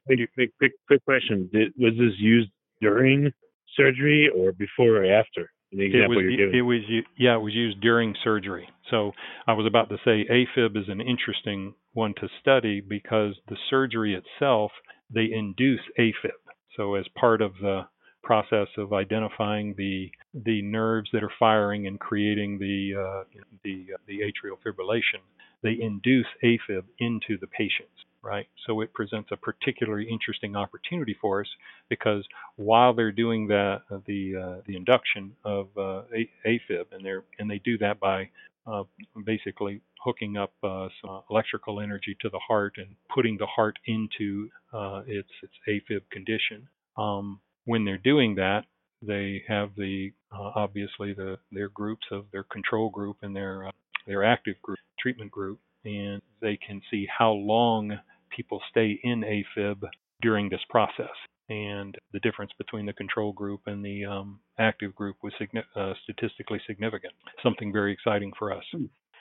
Quick, 0.05 0.19
quick, 0.35 0.51
quick, 0.57 0.71
quick 0.87 1.05
question. 1.05 1.49
Did, 1.51 1.73
was 1.77 1.93
this 1.97 2.13
used 2.19 2.49
during 2.79 3.31
surgery 3.75 4.29
or 4.35 4.51
before 4.51 4.97
or 4.97 5.05
after? 5.05 5.49
It 5.71 5.81
example 5.81 6.15
was 6.15 6.25
it 6.53 6.61
was 6.61 7.03
yeah 7.17 7.35
it 7.35 7.41
was 7.41 7.53
used 7.53 7.81
during 7.81 8.15
surgery. 8.23 8.67
So 8.91 9.11
I 9.47 9.53
was 9.53 9.65
about 9.65 9.89
to 9.89 9.97
say 10.05 10.25
AFib 10.29 10.77
is 10.77 10.87
an 10.87 11.01
interesting 11.01 11.73
one 11.93 12.13
to 12.21 12.29
study 12.39 12.81
because 12.81 13.35
the 13.49 13.57
surgery 13.69 14.15
itself 14.15 14.71
they 15.13 15.27
induce 15.31 15.81
AFib. 15.99 16.39
So 16.77 16.95
as 16.95 17.05
part 17.15 17.41
of 17.41 17.53
the 17.61 17.87
process 18.25 18.67
of 18.77 18.91
identifying 18.91 19.75
the 19.77 20.11
the 20.33 20.61
nerves 20.63 21.09
that 21.13 21.23
are 21.23 21.31
firing 21.39 21.87
and 21.87 21.99
creating 21.99 22.57
the 22.59 22.93
uh, 22.99 23.23
the 23.63 23.85
uh, 23.93 23.97
the 24.07 24.19
atrial 24.19 24.57
fibrillation, 24.65 25.21
they 25.61 25.77
induce 25.79 26.25
AFib 26.43 26.83
into 26.99 27.37
the 27.39 27.47
patients, 27.47 27.95
right? 28.21 28.47
So 28.65 28.81
it 28.81 28.93
presents 28.93 29.29
a 29.31 29.37
particularly 29.37 30.07
interesting 30.09 30.55
opportunity 30.55 31.15
for 31.21 31.41
us 31.41 31.47
because 31.87 32.25
while 32.55 32.93
they're 32.93 33.11
doing 33.11 33.47
the 33.47 33.77
the 34.07 34.35
uh, 34.35 34.61
the 34.67 34.75
induction 34.75 35.31
of 35.45 35.67
uh, 35.77 36.01
AFib, 36.45 36.85
and 36.91 37.05
they 37.05 37.13
and 37.39 37.49
they 37.49 37.59
do 37.59 37.77
that 37.77 37.99
by 37.99 38.29
uh, 38.67 38.83
basically 39.25 39.81
hooking 40.03 40.37
up 40.37 40.53
uh, 40.63 40.87
some 41.01 41.21
electrical 41.29 41.79
energy 41.79 42.17
to 42.21 42.29
the 42.29 42.39
heart 42.39 42.73
and 42.77 42.95
putting 43.13 43.37
the 43.37 43.45
heart 43.45 43.77
into 43.85 44.49
uh, 44.73 45.01
its 45.05 45.29
its 45.43 45.53
AFib 45.69 46.01
condition. 46.11 46.67
Um, 46.97 47.39
when 47.65 47.85
they're 47.85 47.97
doing 47.97 48.35
that, 48.35 48.63
they 49.01 49.43
have 49.47 49.69
the 49.75 50.11
uh, 50.31 50.51
obviously 50.55 51.13
the 51.13 51.37
their 51.51 51.69
groups 51.69 52.05
of 52.11 52.25
their 52.31 52.43
control 52.43 52.89
group 52.89 53.17
and 53.21 53.35
their 53.35 53.67
uh, 53.67 53.71
their 54.07 54.23
active 54.23 54.55
group 54.61 54.79
treatment 54.99 55.31
group, 55.31 55.59
and 55.83 56.21
they 56.41 56.57
can 56.65 56.81
see 56.89 57.07
how 57.17 57.31
long 57.31 57.97
people 58.35 58.61
stay 58.69 58.99
in 59.03 59.21
AFib 59.23 59.81
during 60.21 60.49
this 60.49 60.61
process. 60.69 61.15
And 61.47 61.95
the 62.11 62.19
difference 62.21 62.51
between 62.57 62.87
the 62.87 62.93
control 62.93 63.31
group 63.31 63.61
and 63.67 63.85
the 63.85 64.05
um, 64.05 64.39
active 64.57 64.95
group 64.95 65.17
was 65.21 65.31
signi- 65.39 65.63
uh, 65.75 65.93
statistically 66.03 66.59
significant. 66.65 67.13
Something 67.43 67.71
very 67.71 67.93
exciting 67.93 68.31
for 68.37 68.51
us. 68.51 68.63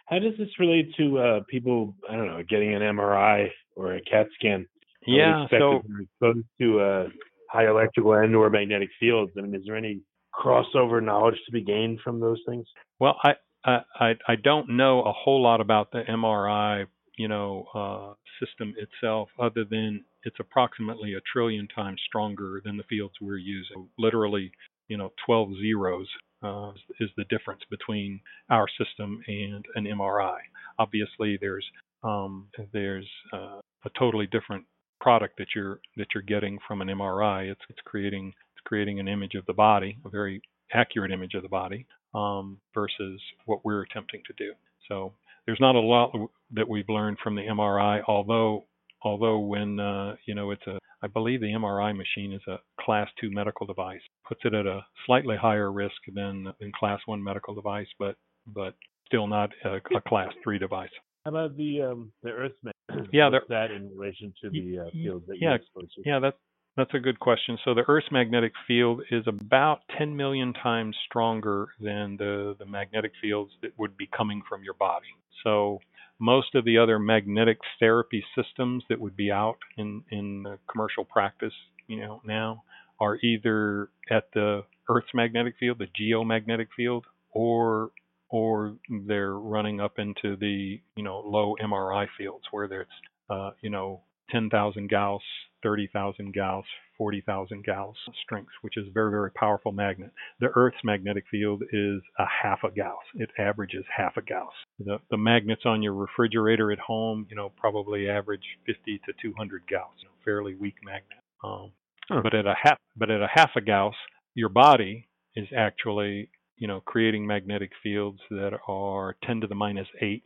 How 0.07 0.19
does 0.19 0.33
this 0.39 0.49
relate 0.59 0.95
to 0.97 1.19
uh, 1.19 1.41
people? 1.51 1.95
I 2.09 2.17
don't 2.17 2.27
know, 2.27 2.43
getting 2.49 2.75
an 2.75 2.81
MRI 2.81 3.49
or 3.77 3.95
a 3.95 4.01
CAT 4.03 4.27
scan. 4.39 4.67
Yeah. 5.07 5.47
So 5.51 5.83
exposed 6.01 6.47
to 6.61 6.81
uh, 6.81 7.09
high 7.55 7.69
electrical 7.69 8.15
and 8.15 8.35
or 8.35 8.51
magnetic 8.51 8.89
fields. 8.99 9.33
I 9.39 9.43
mean, 9.43 9.55
is 9.55 9.63
there 9.65 9.77
any 9.77 10.01
crossover 10.35 11.03
knowledge 11.03 11.39
to 11.47 11.53
be 11.53 11.63
gained 11.63 12.01
from 12.03 12.21
those 12.21 12.41
things? 12.49 12.67
Well, 12.99 13.17
I 13.23 13.35
I 13.65 14.13
I 14.29 14.37
don't 14.43 14.71
know 14.71 15.03
a 15.03 15.13
whole 15.13 15.43
lot 15.43 15.61
about 15.61 15.93
the 15.93 16.03
MRI, 16.09 16.87
you 17.17 17.29
know, 17.29 17.67
uh, 17.75 18.45
system 18.45 18.75
itself, 18.77 19.29
other 19.39 19.65
than 19.65 20.05
it's 20.25 20.37
approximately 20.41 21.15
a 21.15 21.21
trillion 21.33 21.69
times 21.69 22.01
stronger 22.07 22.61
than 22.65 22.77
the 22.77 22.83
fields 22.85 23.15
we're 23.21 23.37
using. 23.37 23.89
Literally, 23.99 24.51
you 24.89 24.97
know, 24.97 25.13
12 25.27 25.51
zeros 25.61 26.09
uh, 26.43 26.73
is 27.01 27.11
the 27.17 27.25
difference 27.31 27.61
between 27.71 28.21
our 28.51 28.67
system 28.79 29.21
and 29.29 29.65
an 29.77 29.85
MRI. 29.85 30.39
Obviously, 30.79 31.39
there's 31.41 31.65
um, 32.03 32.49
there's 32.73 33.09
uh, 33.33 33.61
a 33.85 33.91
totally 33.99 34.27
different 34.27 34.65
product 35.05 35.37
that 35.37 35.49
you're 35.55 35.81
that 35.99 36.07
you're 36.15 36.23
getting 36.23 36.59
from 36.67 36.81
an 36.81 36.89
MRI. 36.89 37.51
It's 37.53 37.61
it's 37.69 37.79
creating 37.85 38.29
it's 38.29 38.63
creating 38.65 38.99
an 38.99 39.07
image 39.07 39.35
of 39.35 39.45
the 39.45 39.53
body, 39.53 39.99
a 40.07 40.09
very 40.09 40.41
accurate 40.73 41.13
image 41.13 41.35
of 41.35 41.43
the 41.43 41.49
body, 41.49 41.87
um, 42.15 42.59
versus 42.73 43.21
what 43.45 43.63
we're 43.65 43.83
attempting 43.83 44.23
to 44.27 44.33
do. 44.39 44.53
So 44.89 45.13
there's 45.45 45.61
not 45.61 45.75
a 45.75 45.81
lot 45.81 46.11
that 46.55 46.67
we've 46.67 46.89
learned 46.89 47.19
from 47.23 47.37
the 47.37 47.43
MRI, 47.43 48.01
although 48.09 48.65
although 49.03 49.41
when 49.41 49.79
uh, 49.79 50.17
you 50.27 50.35
know 50.35 50.51
it's 50.53 50.67
a 50.67 50.79
I 51.03 51.07
believe 51.07 51.43
the 51.43 51.49
MRI 51.49 51.95
machine 51.95 52.33
is 52.33 52.41
a 52.49 52.57
class 52.81 53.09
two 53.21 53.31
medical 53.31 53.67
device. 53.67 54.01
Puts 54.27 54.41
it 54.45 54.55
at 54.55 54.65
a 54.65 54.81
slightly 55.05 55.37
higher 55.37 55.71
risk 55.71 56.01
than 56.15 56.45
than 56.61 56.73
class 56.73 57.01
one 57.05 57.23
medical 57.23 57.55
device, 57.55 57.89
but 57.99 58.17
but 58.47 58.75
still 59.05 59.27
not 59.27 59.51
a, 59.67 59.77
a 59.95 60.01
class 60.09 60.33
three 60.43 60.59
device. 60.59 60.89
How 61.25 61.31
about 61.31 61.57
the 61.57 61.83
um, 61.83 62.13
the 62.23 62.31
Earth 62.31 62.53
Yeah, 63.13 63.31
What's 63.31 63.49
that 63.49 63.71
in 63.71 63.91
relation 63.97 64.35
to 64.43 64.51
the 64.51 64.87
uh, 64.87 64.91
fields 64.93 65.27
that 65.27 65.37
yeah, 65.41 65.49
you're 65.49 65.57
exposed? 65.57 65.93
Yeah, 66.05 66.19
that's 66.21 66.37
that's 66.77 66.93
a 66.93 66.99
good 66.99 67.19
question. 67.19 67.57
So 67.65 67.73
the 67.73 67.85
Earth's 67.89 68.09
magnetic 68.11 68.53
field 68.67 69.03
is 69.11 69.25
about 69.27 69.81
10 69.97 70.17
million 70.17 70.53
times 70.53 70.97
stronger 71.07 71.69
than 71.81 72.17
the 72.19 72.57
the 72.59 72.67
magnetic 72.67 73.13
fields 73.23 73.53
that 73.63 73.71
would 73.79 73.97
be 73.97 74.09
coming 74.15 74.43
from 74.49 74.63
your 74.65 74.75
body. 74.75 75.07
So 75.43 75.79
most 76.19 76.55
of 76.55 76.65
the 76.65 76.79
other 76.79 76.99
magnetic 76.99 77.59
therapy 77.81 78.25
systems 78.37 78.85
that 78.89 79.01
would 79.01 79.17
be 79.17 79.31
out 79.31 79.59
in 79.79 80.05
in 80.11 80.45
commercial 80.71 81.05
practice, 81.05 81.55
you 81.87 82.01
know, 82.01 82.21
now 82.25 82.65
are 83.01 83.17
either 83.23 83.89
at 84.11 84.25
the 84.35 84.63
Earth's 84.89 85.15
magnetic 85.15 85.55
field, 85.59 85.79
the 85.79 85.89
geomagnetic 85.99 86.69
field, 86.77 87.07
or 87.33 87.91
or 88.35 88.75
they're 89.07 89.39
running 89.39 89.81
up 89.81 90.01
into 90.01 90.35
the 90.37 90.81
you 90.97 91.05
know 91.05 91.21
low 91.25 91.55
MRI 91.63 92.09
fields 92.19 92.45
where 92.51 92.67
there's 92.67 92.87
uh, 93.31 93.51
you 93.61 93.71
know 93.71 94.01
10,000 94.31 94.91
Gauss, 94.91 95.23
30,000 95.63 96.35
Gauss, 96.35 96.65
40,000 96.99 97.65
Gauss 97.65 97.95
strength, 98.25 98.51
which 98.63 98.77
is 98.77 98.89
a 98.89 98.91
very 98.91 99.13
very 99.13 99.31
powerful 99.31 99.71
magnet. 99.71 100.11
The 100.41 100.49
Earth's 100.57 100.83
magnetic 100.83 101.25
field 101.31 101.63
is 101.73 102.03
a 102.19 102.25
half 102.43 102.65
a 102.65 102.75
Gauss. 102.75 103.05
It 103.15 103.31
averages 103.39 103.85
half 103.97 104.17
a 104.17 104.23
Gauss. 104.23 104.53
The 104.81 104.99
the 105.13 105.17
magnets 105.17 105.63
on 105.65 105.83
your 105.83 105.95
refrigerator 105.95 106.73
at 106.73 106.81
home, 106.81 107.29
you 107.31 107.37
know, 107.37 107.53
probably 107.57 108.09
average 108.09 108.59
50 108.67 109.01
to 109.07 109.13
200 109.23 109.63
Gauss. 109.71 109.95
You 110.01 110.09
know, 110.09 110.15
fairly 110.25 110.57
weak 110.57 110.77
magnet. 110.85 111.21
Um, 111.45 111.71
Huh. 112.11 112.21
But 112.23 112.35
at 112.35 112.47
a 112.47 112.55
half 112.63 112.79
but 112.97 113.11
at 113.11 113.23
a 113.23 113.29
half 113.33 113.51
a 113.57 113.61
Gauss, 113.61 113.95
your 114.35 114.49
body 114.49 115.09
is 115.35 115.49
actually 115.57 116.29
you 116.57 116.69
know, 116.69 116.81
creating 116.81 117.27
magnetic 117.27 117.71
fields 117.83 118.21
that 118.31 118.53
are 118.69 119.17
10 119.25 119.41
to 119.43 119.47
the 119.47 119.55
minus 119.55 119.89
8 120.01 120.23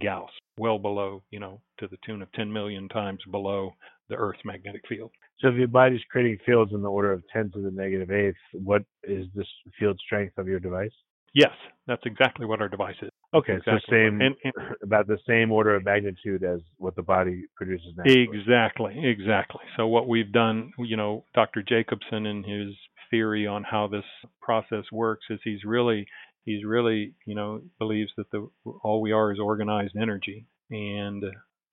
Gauss, 0.00 0.30
well 0.58 0.78
below, 0.78 1.22
you 1.30 1.40
know, 1.40 1.60
to 1.78 1.88
the 1.88 1.98
tune 2.06 2.22
of 2.22 2.30
10 2.32 2.52
million 2.52 2.88
times 2.88 3.20
below 3.30 3.72
the 4.08 4.14
Earth's 4.14 4.44
magnetic 4.44 4.82
field. 4.88 5.10
So 5.40 5.48
if 5.48 5.54
your 5.54 5.68
body's 5.68 6.00
creating 6.10 6.38
fields 6.46 6.72
in 6.72 6.82
the 6.82 6.90
order 6.90 7.12
of 7.12 7.22
10 7.32 7.50
to 7.52 7.60
the 7.60 7.70
negative 7.70 8.10
eighth, 8.10 8.36
what 8.52 8.82
is 9.04 9.26
this 9.34 9.46
field 9.78 9.98
strength 10.04 10.38
of 10.38 10.46
your 10.46 10.60
device? 10.60 10.92
Yes, 11.34 11.52
that's 11.86 12.02
exactly 12.06 12.46
what 12.46 12.60
our 12.60 12.68
device 12.68 12.96
is. 13.02 13.10
Okay, 13.34 13.54
Exactly. 13.54 13.80
so 13.86 13.92
same, 13.92 14.20
And, 14.20 14.34
and 14.44 14.54
about 14.82 15.06
the 15.06 15.18
same 15.26 15.52
order 15.52 15.74
of 15.74 15.84
magnitude 15.84 16.42
as 16.42 16.60
what 16.78 16.96
the 16.96 17.02
body 17.02 17.44
produces 17.54 17.92
naturally. 17.96 18.28
Exactly, 18.38 19.00
exactly. 19.04 19.60
So 19.76 19.86
what 19.86 20.08
we've 20.08 20.32
done, 20.32 20.72
you 20.78 20.96
know, 20.96 21.24
Dr. 21.34 21.62
Jacobson 21.62 22.26
and 22.26 22.44
his 22.44 22.74
theory 23.10 23.46
on 23.46 23.64
how 23.64 23.86
this 23.86 24.04
process 24.40 24.84
works 24.92 25.26
is 25.30 25.38
he's 25.44 25.64
really 25.64 26.06
he's 26.44 26.64
really, 26.64 27.12
you 27.26 27.34
know, 27.34 27.60
believes 27.78 28.10
that 28.16 28.30
the 28.30 28.48
all 28.82 29.00
we 29.00 29.12
are 29.12 29.32
is 29.32 29.38
organized 29.38 29.96
energy 29.96 30.46
and 30.70 31.24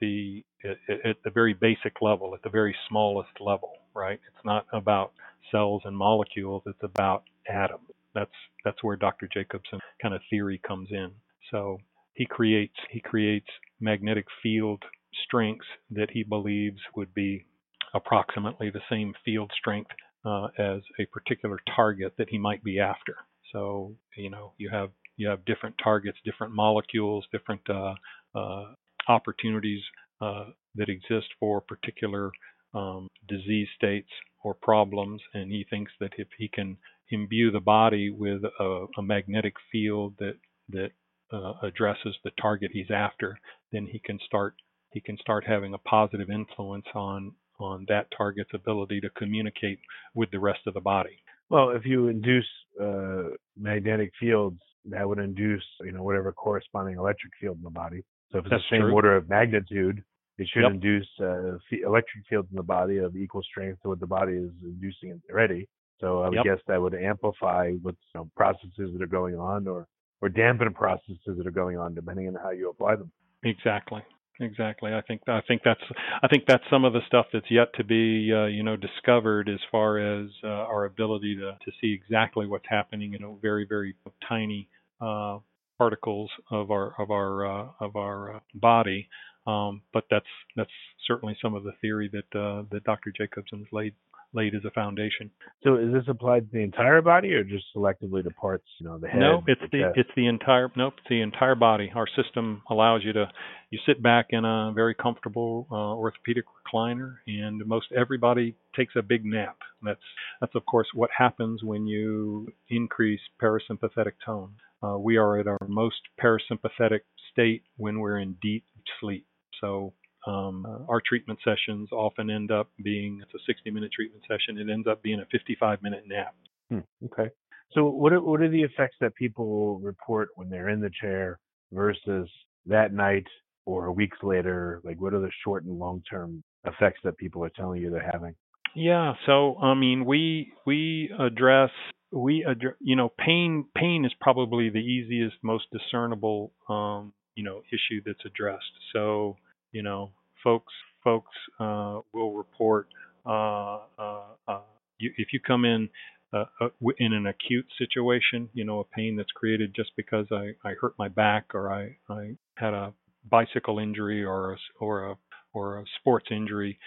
the 0.02 0.44
at, 0.64 1.06
at 1.06 1.18
the 1.24 1.30
very 1.30 1.54
basic 1.54 2.02
level, 2.02 2.34
at 2.34 2.42
the 2.44 2.50
very 2.50 2.76
smallest 2.90 3.30
level, 3.40 3.74
right? 3.94 4.20
It's 4.28 4.46
not 4.46 4.66
about 4.74 5.14
cells 5.52 5.84
and 5.86 5.96
molecules, 5.96 6.64
it's 6.66 6.84
about 6.84 7.24
atoms. 7.48 7.90
That's 8.14 8.32
that's 8.64 8.84
where 8.84 8.96
Dr. 8.96 9.30
Jacobson 9.34 9.80
kind 10.02 10.14
of 10.14 10.22
theory 10.30 10.60
comes 10.68 10.90
in. 10.92 11.12
So 11.52 11.78
he 12.14 12.26
creates 12.26 12.76
he 12.90 13.00
creates 13.00 13.48
magnetic 13.80 14.26
field 14.42 14.84
strengths 15.26 15.66
that 15.92 16.10
he 16.12 16.24
believes 16.24 16.80
would 16.96 17.14
be 17.14 17.46
approximately 17.94 18.70
the 18.70 18.82
same 18.90 19.14
field 19.24 19.52
strength 19.58 19.92
uh, 20.26 20.48
as 20.58 20.82
a 21.00 21.06
particular 21.12 21.60
target 21.76 22.14
that 22.18 22.30
he 22.30 22.38
might 22.38 22.64
be 22.64 22.80
after. 22.80 23.16
So 23.52 23.96
you 24.18 24.30
know 24.30 24.54
you 24.58 24.70
have 24.72 24.90
you 25.18 25.28
have 25.30 25.46
different 25.46 25.76
targets, 25.82 26.18
different 26.26 26.54
molecules, 26.54 27.26
different 27.32 27.62
uh, 27.70 27.94
uh, 28.36 28.66
opportunities 29.08 29.82
uh, 30.22 30.46
that 30.76 30.90
exist 30.90 31.28
for 31.40 31.62
particular 31.62 32.32
um, 32.74 33.08
disease 33.28 33.68
states 33.76 34.10
or 34.44 34.54
problems, 34.54 35.22
and 35.34 35.52
he 35.52 35.66
thinks 35.70 35.92
that 36.00 36.12
if 36.18 36.28
he 36.38 36.48
can 36.48 36.78
imbue 37.10 37.52
the 37.52 37.60
body 37.60 38.10
with 38.10 38.42
a, 38.60 38.86
a 38.98 39.02
magnetic 39.02 39.54
field 39.72 40.16
that 40.20 40.36
that 40.70 40.92
uh, 41.32 41.54
addresses 41.64 42.16
the 42.24 42.32
target 42.42 42.72
he's 42.74 42.92
after, 42.92 43.38
then 43.72 43.88
he 43.92 44.00
can 44.00 44.20
start 44.26 44.56
he 44.92 45.02
can 45.02 45.18
start 45.18 45.46
having 45.46 45.74
a 45.74 45.80
positive 45.80 46.30
influence 46.30 46.86
on 46.94 47.34
on 47.60 47.86
that 47.88 48.08
target's 48.16 48.52
ability 48.54 49.02
to 49.02 49.10
communicate 49.12 49.80
with 50.14 50.30
the 50.32 50.40
rest 50.40 50.60
of 50.68 50.74
the 50.74 50.82
body. 50.82 51.18
Well, 51.50 51.70
if 51.72 51.86
you 51.86 52.08
induce 52.08 52.48
uh, 52.82 53.30
magnetic 53.58 54.12
fields, 54.20 54.60
that 54.86 55.08
would 55.08 55.20
induce, 55.20 55.64
you 55.82 55.92
know, 55.92 56.04
whatever 56.04 56.32
corresponding 56.32 56.98
electric 56.98 57.34
field 57.40 57.58
in 57.58 57.64
the 57.64 57.70
body. 57.70 58.04
So 58.32 58.40
if 58.40 58.46
it's 58.46 58.52
That's 58.52 58.64
the 58.70 58.76
same 58.78 58.82
true. 58.84 58.94
order 58.94 59.16
of 59.16 59.30
magnitude, 59.30 60.04
it 60.38 60.48
should 60.54 60.64
Yep. 60.64 60.72
induce 60.72 61.08
uh, 61.20 61.58
electric 61.72 62.26
fields 62.30 62.50
in 62.52 62.58
the 62.58 62.64
body 62.64 62.98
of 62.98 63.16
equal 63.16 63.42
strength 63.44 63.82
to 63.84 63.90
what 63.90 64.00
the 64.00 64.08
body 64.08 64.34
is 64.34 64.52
inducing 64.64 65.22
already. 65.32 65.68
So 66.02 66.22
I 66.22 66.30
would 66.30 66.36
Yep. 66.36 66.44
guess 66.44 66.60
that 66.68 66.82
would 66.82 66.94
amplify 66.94 67.72
what's 67.82 67.98
you 68.14 68.22
know, 68.22 68.30
processes 68.36 68.92
that 68.94 69.02
are 69.02 69.08
going 69.08 69.38
on, 69.40 69.68
or 69.68 69.88
or 70.22 70.30
dampen 70.30 70.74
processes 70.74 71.20
that 71.26 71.46
are 71.46 71.52
going 71.52 71.78
on, 71.78 71.94
depending 71.94 72.28
on 72.28 72.36
how 72.36 72.50
you 72.50 72.70
apply 72.70 72.96
them. 72.96 73.12
Exactly. 73.44 74.02
Exactly. 74.42 74.94
I 74.94 75.02
think 75.02 75.22
I 75.30 75.40
think 75.48 75.62
that's 75.64 75.80
I 76.22 76.28
think 76.28 76.44
that's 76.46 76.64
some 76.70 76.84
of 76.84 76.92
the 76.92 77.00
stuff 77.08 77.28
that's 77.32 77.50
yet 77.50 77.74
to 77.76 77.86
be 77.86 78.34
uh, 78.34 78.46
you 78.46 78.64
know 78.64 78.76
discovered 78.76 79.48
as 79.48 79.60
far 79.72 79.98
as 79.98 80.30
uh, 80.44 80.48
our 80.48 80.86
ability 80.86 81.36
to 81.38 81.52
to 81.64 81.72
see 81.80 81.94
exactly 81.94 82.46
what's 82.46 82.66
happening 82.68 83.14
in 83.14 83.24
a 83.24 83.34
very 83.42 83.66
very 83.68 83.96
tiny 84.28 84.68
uh, 85.00 85.40
particles 85.78 86.30
of 86.52 86.70
our 86.70 86.94
of 87.02 87.12
our 87.12 87.46
uh, 87.46 87.68
of 87.80 87.96
our 87.96 88.36
uh, 88.36 88.40
body. 88.56 89.08
Um, 89.48 89.84
but 89.94 90.04
that's 90.12 90.26
that's 90.58 90.72
certainly 91.08 91.38
some 91.42 91.54
of 91.54 91.64
the 91.64 91.74
theory 91.80 92.10
that 92.12 92.38
uh, 92.38 92.64
that 92.72 92.84
Dr. 92.84 93.14
Jacobson's 93.18 93.68
laid 93.72 93.94
laid 94.36 94.54
as 94.54 94.66
a 94.66 94.72
foundation. 94.72 95.32
So 95.64 95.78
is 95.78 95.94
this 95.94 96.04
applied 96.08 96.42
to 96.42 96.52
the 96.52 96.64
entire 96.64 97.02
body, 97.02 97.34
or 97.34 97.44
just 97.44 97.66
selectively 97.76 98.24
to 98.24 98.30
parts, 98.32 98.66
you 98.80 98.88
know, 98.88 98.98
the 98.98 99.08
head? 99.08 99.20
No, 99.20 99.44
it's 99.48 99.62
the 99.62 99.68
the 99.72 100.00
it's 100.00 100.10
the 100.16 100.28
entire 100.28 100.72
nope, 100.76 100.94
it's 100.98 101.10
the 101.10 101.22
entire 101.22 101.56
body. 101.56 101.92
Our 101.96 102.08
system 102.22 102.62
allows 102.70 103.02
you 103.04 103.14
to 103.14 103.28
you 103.72 103.80
sit 103.86 104.04
back 104.04 104.28
in 104.30 104.46
a 104.46 104.72
very 104.76 104.94
comfortable 104.94 105.68
uh, 105.72 105.96
orthopedic 105.96 106.46
recliner, 106.46 107.16
and 107.28 107.66
most 107.66 107.88
everybody 107.98 108.56
takes 108.76 108.94
a 108.96 109.02
big 109.02 109.26
nap. 109.26 109.58
That's 109.82 110.00
that's 110.42 110.56
of 110.56 110.66
course 110.66 110.88
what 110.94 111.10
happens 111.18 111.64
when 111.64 111.88
you 111.88 112.48
increase 112.70 113.22
parasympathetic 113.42 114.14
tone. 114.26 114.52
Uh, 114.84 114.98
we 114.98 115.18
are 115.18 115.40
at 115.40 115.48
our 115.48 115.58
most 115.68 116.02
parasympathetic 116.22 117.00
state 117.32 117.64
when 117.78 118.00
we're 118.00 118.20
in 118.20 118.36
deep 118.42 118.66
sleep. 119.00 119.26
So 119.62 119.94
um, 120.26 120.66
uh, 120.68 120.92
our 120.92 121.02
treatment 121.06 121.40
sessions 121.44 121.90
often 121.92 122.30
end 122.30 122.52
up 122.52 122.70
being 122.84 123.22
it's 123.22 123.34
a 123.34 123.44
60 123.46 123.70
minute 123.72 123.92
treatment 123.94 124.24
session. 124.28 124.58
It 124.58 124.72
ends 124.72 124.88
up 124.88 125.02
being 125.02 125.20
a 125.20 125.26
55 125.32 125.82
minute 125.84 126.04
nap. 126.08 126.36
Hmm, 126.70 126.80
okay. 127.06 127.30
So 127.74 127.86
what 127.90 128.14
are, 128.14 128.22
what 128.22 128.42
are 128.42 128.50
the 128.50 128.64
effects 128.64 128.96
that 129.02 129.16
people 129.16 129.80
report 129.80 130.30
when 130.36 130.50
they're 130.50 130.70
in 130.70 130.80
the 130.80 130.92
chair 131.02 131.40
versus 131.72 132.30
that 132.66 132.94
night 132.94 133.26
or 133.66 133.92
weeks 133.92 134.18
later? 134.24 134.82
Like 134.84 135.00
what 135.00 135.14
are 135.14 135.20
the 135.20 135.32
short 135.44 135.66
and 135.66 135.78
long 135.78 136.02
term 136.10 136.44
effects 136.66 137.00
that 137.04 137.18
people 137.18 137.44
are 137.44 137.52
telling 137.56 137.82
you 137.82 137.90
they're 137.92 138.10
having? 138.12 138.36
Yeah, 138.76 139.14
so 139.26 139.58
I 139.58 139.74
mean, 139.74 140.06
we 140.06 140.52
we 140.66 141.10
address 141.18 141.72
we 142.12 142.44
address 142.44 142.76
you 142.82 142.96
know 142.96 143.10
pain 143.18 143.66
pain 143.76 144.06
is 144.06 144.12
probably 144.20 144.70
the 144.70 144.80
easiest, 144.80 145.38
most 145.44 145.66
discernible 145.72 146.52
um, 146.68 147.14
you 147.36 147.44
know 147.44 147.62
issue 147.72 148.02
that's 148.06 148.26
addressed. 148.26 148.64
So 148.92 149.38
you 149.76 149.84
know, 149.84 150.12
folks 150.42 150.74
folks 151.04 151.36
uh, 151.60 152.00
will 152.14 152.34
report 152.34 152.88
uh, 153.26 153.80
uh, 154.00 154.22
uh, 154.48 154.62
you, 154.98 155.12
if 155.18 155.34
you 155.34 155.40
come 155.46 155.66
in 155.66 155.90
uh, 156.34 156.46
uh, 156.62 156.70
in 156.98 157.12
an 157.12 157.28
acute 157.28 157.66
situation, 157.78 158.50
you 158.54 158.64
know, 158.64 158.80
a 158.80 158.84
pain 158.86 159.18
that's 159.18 159.32
created 159.36 159.74
just 159.76 159.92
because 159.98 160.26
I, 160.32 160.52
I 160.64 160.74
hurt 160.80 160.94
my 160.98 161.10
back 161.10 161.54
or 161.54 161.72
I, 161.72 161.98
I 162.10 162.36
had 162.56 162.74
a 162.74 162.94
bicycle 163.30 163.80
injury 163.80 164.24
or 164.24 164.54
a, 164.54 164.58
or 164.80 165.12
a 165.12 165.16
or 165.54 165.80
a 165.80 165.86
sports 166.00 166.28
injury, 166.32 166.78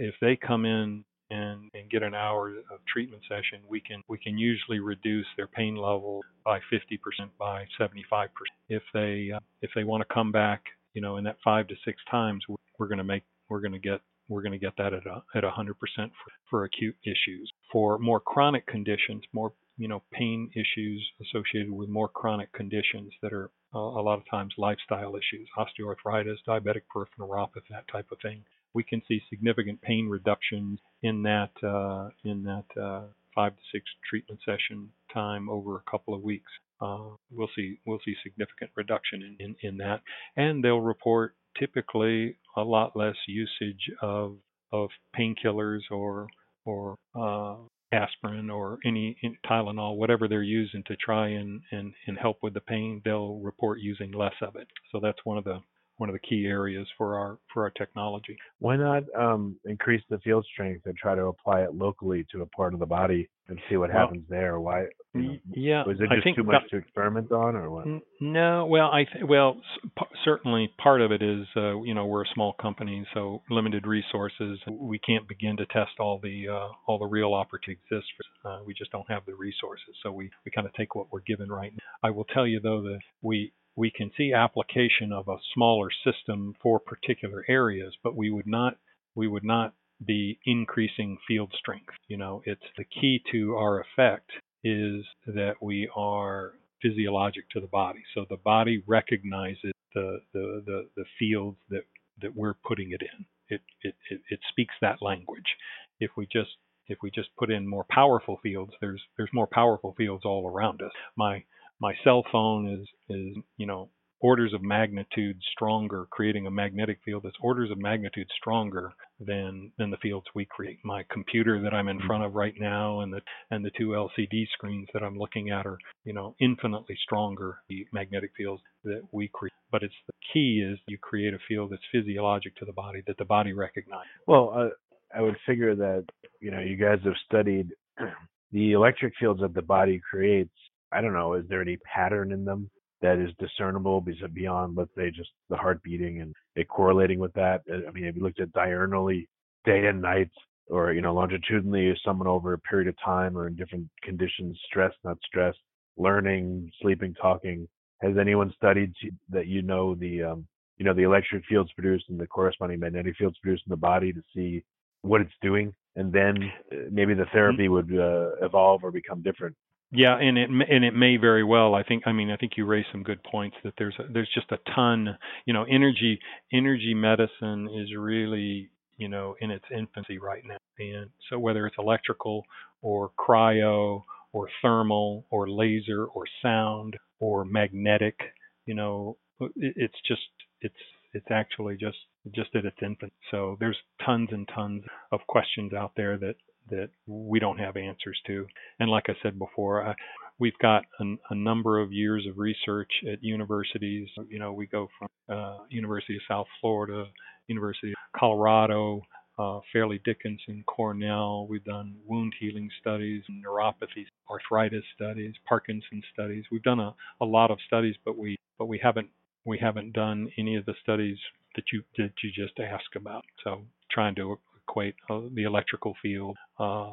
if 0.00 0.14
they 0.20 0.36
come 0.36 0.64
in 0.64 1.04
and, 1.30 1.70
and 1.74 1.90
get 1.90 2.02
an 2.02 2.14
hour 2.14 2.48
of 2.48 2.80
treatment 2.92 3.22
session, 3.28 3.60
we 3.68 3.80
can 3.80 4.02
we 4.08 4.18
can 4.18 4.38
usually 4.38 4.78
reduce 4.78 5.26
their 5.36 5.46
pain 5.46 5.76
level 5.76 6.20
by 6.44 6.58
50% 6.72 6.98
by 7.38 7.64
75%. 7.78 8.28
If 8.68 8.82
they 8.94 9.30
uh, 9.34 9.40
if 9.60 9.70
they 9.74 9.84
want 9.84 10.06
to 10.06 10.14
come 10.14 10.32
back, 10.32 10.62
you 10.98 11.02
know, 11.02 11.16
in 11.16 11.22
that 11.22 11.36
five 11.44 11.68
to 11.68 11.76
six 11.84 12.02
times, 12.10 12.42
we're, 12.76 12.88
going 12.88 12.98
to 12.98 13.04
make 13.04 13.22
we're 13.48 13.60
going 13.60 13.70
to 13.70 13.78
get 13.78 14.00
we're 14.28 14.42
going 14.42 14.50
to 14.50 14.58
get 14.58 14.76
that 14.78 14.92
at 14.92 15.06
a 15.06 15.22
at 15.32 15.44
100% 15.44 15.52
for, 15.76 16.10
for 16.50 16.64
acute 16.64 16.96
issues. 17.04 17.52
For 17.70 18.00
more 18.00 18.18
chronic 18.18 18.66
conditions, 18.66 19.22
more 19.32 19.52
you 19.76 19.86
know 19.86 20.02
pain 20.12 20.50
issues 20.56 21.08
associated 21.22 21.70
with 21.70 21.88
more 21.88 22.08
chronic 22.08 22.52
conditions 22.52 23.12
that 23.22 23.32
are 23.32 23.48
uh, 23.72 23.78
a 23.78 24.02
lot 24.02 24.18
of 24.18 24.24
times 24.28 24.54
lifestyle 24.58 25.14
issues, 25.14 25.48
osteoarthritis, 25.56 26.38
diabetic 26.48 26.82
peripheral 26.92 27.28
neuropathy, 27.28 27.70
that 27.70 27.86
type 27.92 28.06
of 28.10 28.18
thing. 28.20 28.42
we 28.74 28.82
can 28.82 29.00
see 29.06 29.22
significant 29.30 29.80
pain 29.80 30.08
reductions 30.08 30.80
in 31.04 31.22
that 31.22 31.52
uh, 31.62 32.08
in 32.24 32.42
that 32.42 32.82
uh, 32.82 33.04
five 33.36 33.54
to 33.54 33.62
six 33.70 33.84
treatment 34.10 34.40
session 34.44 34.88
time 35.14 35.48
over 35.48 35.76
a 35.76 35.90
couple 35.90 36.12
of 36.12 36.22
weeks. 36.22 36.50
Uh, 36.80 37.10
we'll 37.30 37.48
see 37.56 37.78
we'll 37.86 38.00
see 38.04 38.14
significant 38.22 38.70
reduction 38.76 39.22
in, 39.22 39.46
in, 39.46 39.56
in 39.68 39.76
that, 39.78 40.00
and 40.36 40.62
they'll 40.62 40.80
report 40.80 41.34
typically 41.58 42.36
a 42.56 42.62
lot 42.62 42.96
less 42.96 43.16
usage 43.26 43.90
of 44.02 44.36
of 44.72 44.88
painkillers 45.18 45.80
or 45.90 46.28
or 46.64 46.96
uh, 47.14 47.56
aspirin 47.92 48.50
or 48.50 48.78
any 48.84 49.16
Tylenol, 49.48 49.96
whatever 49.96 50.28
they're 50.28 50.42
using 50.42 50.82
to 50.86 50.96
try 50.96 51.28
and, 51.28 51.62
and, 51.70 51.94
and 52.06 52.18
help 52.18 52.38
with 52.42 52.54
the 52.54 52.60
pain, 52.60 53.00
they'll 53.04 53.38
report 53.38 53.78
using 53.80 54.12
less 54.12 54.34
of 54.42 54.56
it. 54.56 54.68
So 54.92 55.00
that's 55.00 55.24
one 55.24 55.38
of 55.38 55.44
the 55.44 55.60
one 55.98 56.08
of 56.08 56.14
the 56.14 56.26
key 56.26 56.46
areas 56.46 56.86
for 56.96 57.16
our 57.16 57.38
for 57.52 57.64
our 57.64 57.70
technology. 57.70 58.36
Why 58.58 58.76
not 58.76 59.02
um, 59.18 59.56
increase 59.64 60.02
the 60.08 60.18
field 60.18 60.46
strength 60.52 60.86
and 60.86 60.96
try 60.96 61.14
to 61.14 61.26
apply 61.26 61.62
it 61.62 61.74
locally 61.74 62.26
to 62.32 62.42
a 62.42 62.46
part 62.46 62.72
of 62.72 62.80
the 62.80 62.86
body 62.86 63.28
and 63.48 63.58
see 63.68 63.76
what 63.76 63.90
well, 63.90 64.06
happens 64.06 64.24
there? 64.28 64.60
Why? 64.60 64.86
You 65.14 65.22
know, 65.22 65.36
yeah, 65.54 65.84
was 65.86 65.96
it 66.00 66.08
just 66.14 66.36
too 66.36 66.44
much 66.44 66.62
to 66.70 66.76
experiment 66.76 67.32
on, 67.32 67.56
or 67.56 67.70
what? 67.70 67.86
No, 68.20 68.66
well, 68.66 68.90
I 68.92 69.04
th- 69.04 69.24
well 69.28 69.60
p- 69.98 70.04
certainly 70.24 70.72
part 70.78 71.00
of 71.00 71.12
it 71.12 71.22
is 71.22 71.46
uh, 71.56 71.80
you 71.82 71.94
know 71.94 72.06
we're 72.06 72.24
a 72.24 72.34
small 72.34 72.54
company, 72.60 73.06
so 73.14 73.42
limited 73.50 73.86
resources. 73.86 74.58
We 74.68 74.98
can't 74.98 75.26
begin 75.26 75.56
to 75.56 75.66
test 75.66 75.92
all 75.98 76.20
the 76.22 76.46
uh, 76.48 76.68
all 76.86 76.98
the 76.98 77.06
real 77.06 77.34
opportunities 77.34 77.58
exist. 77.90 78.06
For, 78.42 78.50
uh, 78.50 78.64
we 78.64 78.74
just 78.74 78.92
don't 78.92 79.08
have 79.10 79.24
the 79.26 79.34
resources, 79.34 79.94
so 80.02 80.12
we 80.12 80.30
we 80.44 80.50
kind 80.50 80.66
of 80.66 80.72
take 80.74 80.94
what 80.94 81.06
we're 81.10 81.20
given 81.20 81.48
right 81.48 81.72
now. 81.72 82.08
I 82.08 82.10
will 82.10 82.24
tell 82.24 82.46
you 82.46 82.60
though 82.60 82.82
that 82.82 83.00
we 83.22 83.52
we 83.78 83.92
can 83.92 84.10
see 84.16 84.32
application 84.32 85.12
of 85.12 85.28
a 85.28 85.36
smaller 85.54 85.88
system 86.04 86.52
for 86.60 86.80
particular 86.80 87.44
areas, 87.48 87.96
but 88.02 88.16
we 88.16 88.28
would 88.28 88.46
not 88.46 88.76
we 89.14 89.28
would 89.28 89.44
not 89.44 89.72
be 90.04 90.38
increasing 90.44 91.16
field 91.26 91.52
strength. 91.56 91.94
You 92.08 92.16
know, 92.16 92.42
it's 92.44 92.68
the 92.76 92.84
key 92.84 93.22
to 93.32 93.54
our 93.54 93.80
effect 93.80 94.30
is 94.64 95.04
that 95.26 95.54
we 95.62 95.88
are 95.94 96.54
physiologic 96.82 97.48
to 97.50 97.60
the 97.60 97.68
body. 97.68 98.02
So 98.14 98.26
the 98.28 98.36
body 98.36 98.82
recognizes 98.84 99.72
the 99.94 100.18
the 100.32 100.62
the, 100.66 100.88
the 100.96 101.04
fields 101.16 101.58
that 101.70 101.84
that 102.20 102.34
we're 102.34 102.54
putting 102.66 102.90
it 102.90 103.02
in. 103.02 103.26
It, 103.48 103.60
it 103.82 103.94
it 104.10 104.20
it 104.28 104.40
speaks 104.50 104.74
that 104.80 105.00
language. 105.00 105.56
If 106.00 106.10
we 106.16 106.26
just 106.26 106.50
if 106.88 106.98
we 107.00 107.12
just 107.12 107.28
put 107.38 107.50
in 107.50 107.68
more 107.68 107.86
powerful 107.88 108.40
fields, 108.42 108.72
there's 108.80 109.02
there's 109.16 109.30
more 109.32 109.46
powerful 109.46 109.94
fields 109.96 110.24
all 110.24 110.48
around 110.48 110.82
us. 110.82 110.92
My 111.16 111.44
my 111.80 111.94
cell 112.04 112.24
phone 112.30 112.68
is 112.68 112.88
is 113.08 113.36
you 113.56 113.66
know 113.66 113.90
orders 114.20 114.52
of 114.52 114.62
magnitude 114.62 115.36
stronger, 115.52 116.06
creating 116.10 116.46
a 116.46 116.50
magnetic 116.50 116.98
field 117.04 117.22
that's 117.24 117.36
orders 117.40 117.70
of 117.70 117.78
magnitude 117.78 118.26
stronger 118.36 118.92
than 119.20 119.70
than 119.78 119.90
the 119.90 119.96
fields 119.98 120.26
we 120.34 120.44
create. 120.44 120.78
My 120.84 121.04
computer 121.10 121.60
that 121.62 121.74
I'm 121.74 121.88
in 121.88 122.00
front 122.06 122.24
of 122.24 122.34
right 122.34 122.54
now 122.58 123.00
and 123.00 123.12
the 123.12 123.20
and 123.50 123.64
the 123.64 123.70
two 123.76 123.88
LCD 123.88 124.46
screens 124.52 124.88
that 124.92 125.02
I'm 125.02 125.18
looking 125.18 125.50
at 125.50 125.66
are, 125.66 125.78
you 126.04 126.12
know, 126.12 126.34
infinitely 126.40 126.96
stronger 127.04 127.58
the 127.68 127.86
magnetic 127.92 128.30
fields 128.36 128.62
that 128.84 129.02
we 129.12 129.30
create. 129.32 129.52
But 129.70 129.82
it's 129.82 129.94
the 130.06 130.14
key 130.32 130.66
is 130.68 130.78
you 130.88 130.98
create 130.98 131.34
a 131.34 131.38
field 131.46 131.70
that's 131.70 131.82
physiologic 131.92 132.56
to 132.56 132.64
the 132.64 132.72
body 132.72 133.02
that 133.06 133.18
the 133.18 133.24
body 133.24 133.52
recognizes. 133.52 134.06
Well, 134.26 134.52
uh, 134.54 134.68
I 135.16 135.22
would 135.22 135.36
figure 135.46 135.74
that, 135.74 136.04
you 136.40 136.50
know, 136.50 136.60
you 136.60 136.76
guys 136.76 136.98
have 137.04 137.14
studied 137.26 137.70
the 138.52 138.72
electric 138.72 139.14
fields 139.18 139.40
that 139.40 139.54
the 139.54 139.62
body 139.62 140.00
creates 140.10 140.52
I 140.92 141.00
don't 141.00 141.12
know, 141.12 141.34
is 141.34 141.44
there 141.48 141.62
any 141.62 141.76
pattern 141.78 142.32
in 142.32 142.44
them 142.44 142.70
that 143.00 143.18
is 143.18 143.30
discernible 143.38 144.04
beyond, 144.34 144.76
let's 144.76 144.90
say, 144.96 145.10
just 145.10 145.30
the 145.50 145.56
heart 145.56 145.82
beating 145.82 146.20
and 146.20 146.34
it 146.56 146.68
correlating 146.68 147.18
with 147.18 147.32
that? 147.34 147.62
Uh, 147.70 147.88
I 147.88 147.92
mean, 147.92 148.04
have 148.04 148.16
you 148.16 148.22
looked 148.22 148.40
at 148.40 148.52
diurnally, 148.52 149.26
day 149.64 149.86
and 149.86 150.00
night, 150.00 150.30
or 150.68 150.92
you 150.92 151.00
know, 151.00 151.14
longitudinally, 151.14 151.94
someone 152.04 152.28
over 152.28 152.52
a 152.52 152.58
period 152.58 152.88
of 152.88 152.94
time 153.04 153.36
or 153.36 153.46
in 153.46 153.56
different 153.56 153.88
conditions, 154.02 154.58
stress, 154.66 154.92
not 155.04 155.18
stress, 155.24 155.54
learning, 155.96 156.70
sleeping, 156.80 157.14
talking? 157.14 157.68
Has 158.02 158.16
anyone 158.18 158.52
studied 158.56 158.92
that 159.30 159.46
you 159.46 159.62
know 159.62 159.94
the 159.94 160.22
um, 160.22 160.46
you 160.76 160.84
know 160.84 160.94
the 160.94 161.02
electric 161.02 161.44
fields 161.46 161.70
produced 161.72 162.06
and 162.08 162.18
the 162.18 162.26
corresponding 162.26 162.80
magnetic 162.80 163.16
fields 163.16 163.36
produced 163.42 163.64
in 163.66 163.70
the 163.70 163.76
body 163.76 164.12
to 164.12 164.22
see 164.34 164.62
what 165.02 165.20
it's 165.20 165.32
doing, 165.42 165.74
and 165.96 166.12
then 166.12 166.36
uh, 166.72 166.76
maybe 166.90 167.14
the 167.14 167.22
mm-hmm. 167.22 167.32
therapy 167.32 167.68
would 167.68 167.92
uh, 167.92 168.44
evolve 168.44 168.82
or 168.84 168.90
become 168.90 169.22
different 169.22 169.54
yeah, 169.90 170.18
and 170.18 170.36
it 170.36 170.50
and 170.50 170.84
it 170.84 170.94
may 170.94 171.16
very 171.16 171.44
well. 171.44 171.74
I 171.74 171.82
think. 171.82 172.02
I 172.06 172.12
mean, 172.12 172.30
I 172.30 172.36
think 172.36 172.52
you 172.56 172.66
raised 172.66 172.88
some 172.92 173.02
good 173.02 173.22
points. 173.22 173.56
That 173.64 173.72
there's 173.78 173.94
a, 173.98 174.12
there's 174.12 174.28
just 174.34 174.52
a 174.52 174.58
ton. 174.74 175.16
You 175.46 175.54
know, 175.54 175.64
energy 175.64 176.18
energy 176.52 176.92
medicine 176.94 177.68
is 177.74 177.88
really 177.96 178.70
you 178.98 179.08
know 179.08 179.34
in 179.40 179.50
its 179.50 179.64
infancy 179.74 180.18
right 180.18 180.42
now. 180.44 180.58
And 180.78 181.10
so 181.30 181.38
whether 181.38 181.66
it's 181.66 181.76
electrical 181.78 182.44
or 182.82 183.10
cryo 183.18 184.04
or 184.32 184.48
thermal 184.60 185.24
or 185.30 185.48
laser 185.48 186.04
or 186.06 186.24
sound 186.42 186.96
or 187.18 187.44
magnetic, 187.46 188.18
you 188.66 188.74
know, 188.74 189.16
it, 189.40 189.52
it's 189.56 189.98
just 190.06 190.20
it's 190.60 190.74
it's 191.14 191.30
actually 191.30 191.76
just 191.78 191.96
just 192.34 192.54
at 192.54 192.66
its 192.66 192.76
infant. 192.82 193.12
So 193.30 193.56
there's 193.58 193.78
tons 194.04 194.28
and 194.32 194.46
tons 194.54 194.84
of 195.12 195.20
questions 195.28 195.72
out 195.72 195.92
there 195.96 196.18
that 196.18 196.34
that 196.70 196.90
we 197.06 197.38
don't 197.38 197.58
have 197.58 197.76
answers 197.76 198.18
to. 198.26 198.46
And 198.80 198.90
like 198.90 199.04
I 199.08 199.14
said 199.22 199.38
before, 199.38 199.86
uh, 199.86 199.94
we've 200.38 200.58
got 200.60 200.84
an, 200.98 201.18
a 201.30 201.34
number 201.34 201.80
of 201.80 201.92
years 201.92 202.26
of 202.28 202.38
research 202.38 202.90
at 203.10 203.22
universities. 203.22 204.08
You 204.28 204.38
know, 204.38 204.52
we 204.52 204.66
go 204.66 204.88
from 204.98 205.08
uh, 205.28 205.58
University 205.70 206.16
of 206.16 206.22
South 206.28 206.46
Florida, 206.60 207.06
University 207.46 207.92
of 207.92 208.18
Colorado, 208.18 209.02
uh, 209.38 209.60
Fairleigh 209.72 210.00
Dickinson, 210.04 210.64
Cornell. 210.66 211.46
We've 211.48 211.64
done 211.64 211.96
wound 212.06 212.34
healing 212.38 212.68
studies, 212.80 213.22
neuropathy, 213.30 214.06
arthritis 214.28 214.84
studies, 214.94 215.34
Parkinson's 215.48 216.04
studies. 216.12 216.44
We've 216.50 216.62
done 216.62 216.80
a, 216.80 216.94
a 217.20 217.24
lot 217.24 217.50
of 217.50 217.58
studies, 217.66 217.94
but 218.04 218.18
we 218.18 218.36
but 218.58 218.66
we 218.66 218.80
haven't 218.82 219.08
we 219.44 219.58
haven't 219.58 219.92
done 219.92 220.28
any 220.36 220.56
of 220.56 220.66
the 220.66 220.74
studies 220.82 221.18
that 221.54 221.64
you 221.72 221.82
that 221.96 222.12
you 222.22 222.30
just 222.34 222.58
asked 222.58 222.96
about. 222.96 223.24
So 223.44 223.62
trying 223.90 224.14
to 224.16 224.38
equate 224.68 224.94
uh, 225.10 225.20
the 225.34 225.44
electrical 225.44 225.94
field 226.02 226.36
uh, 226.58 226.92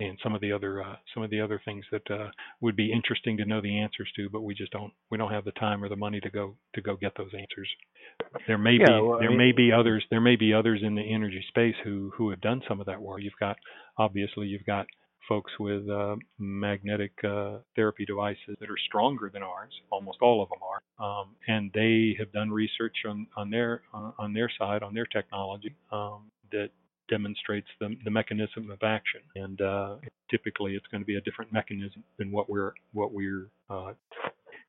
and 0.00 0.18
some 0.22 0.34
of 0.34 0.40
the 0.40 0.52
other 0.52 0.82
uh, 0.82 0.96
some 1.14 1.22
of 1.22 1.30
the 1.30 1.40
other 1.40 1.60
things 1.64 1.84
that 1.92 2.10
uh, 2.10 2.28
would 2.60 2.74
be 2.74 2.92
interesting 2.92 3.36
to 3.36 3.44
know 3.44 3.60
the 3.60 3.78
answers 3.78 4.10
to, 4.16 4.28
but 4.30 4.42
we 4.42 4.54
just 4.54 4.72
don't 4.72 4.92
we 5.10 5.18
don't 5.18 5.30
have 5.30 5.44
the 5.44 5.52
time 5.52 5.84
or 5.84 5.88
the 5.88 5.96
money 5.96 6.20
to 6.20 6.30
go 6.30 6.56
to 6.74 6.80
go 6.80 6.96
get 6.96 7.12
those 7.16 7.30
answers. 7.34 7.68
There 8.46 8.58
may 8.58 8.78
yeah, 8.80 8.86
be 8.86 8.92
well, 9.02 9.18
there 9.18 9.28
I 9.28 9.30
mean, 9.30 9.38
may 9.38 9.52
be 9.52 9.70
others 9.72 10.04
there 10.10 10.20
may 10.20 10.36
be 10.36 10.52
others 10.54 10.80
in 10.82 10.94
the 10.94 11.02
energy 11.02 11.44
space 11.48 11.76
who 11.84 12.12
who 12.16 12.30
have 12.30 12.40
done 12.40 12.62
some 12.68 12.80
of 12.80 12.86
that 12.86 13.00
work. 13.00 13.20
You've 13.22 13.32
got 13.38 13.56
obviously 13.98 14.46
you've 14.46 14.66
got 14.66 14.86
folks 15.28 15.52
with 15.60 15.88
uh, 15.88 16.16
magnetic 16.38 17.12
uh, 17.22 17.58
therapy 17.76 18.04
devices 18.04 18.56
that 18.58 18.68
are 18.70 18.78
stronger 18.88 19.30
than 19.32 19.42
ours. 19.42 19.72
Almost 19.90 20.18
all 20.22 20.42
of 20.42 20.48
them 20.48 20.58
are, 20.62 21.20
um, 21.20 21.36
and 21.46 21.70
they 21.74 22.16
have 22.18 22.32
done 22.32 22.50
research 22.50 22.96
on 23.06 23.26
on 23.36 23.50
their 23.50 23.82
uh, 23.92 24.12
on 24.18 24.32
their 24.32 24.50
side 24.58 24.82
on 24.82 24.94
their 24.94 25.06
technology 25.06 25.74
um, 25.92 26.30
that 26.52 26.70
demonstrates 27.10 27.66
the, 27.80 27.94
the 28.04 28.10
mechanism 28.10 28.70
of 28.70 28.78
action. 28.82 29.20
And 29.34 29.60
uh, 29.60 29.96
typically, 30.30 30.74
it's 30.74 30.86
going 30.86 31.02
to 31.02 31.06
be 31.06 31.16
a 31.16 31.20
different 31.20 31.52
mechanism 31.52 32.02
than 32.18 32.30
what 32.30 32.48
we're 32.48 32.72
what 32.92 33.12
we're. 33.12 33.50
Uh, 33.68 33.92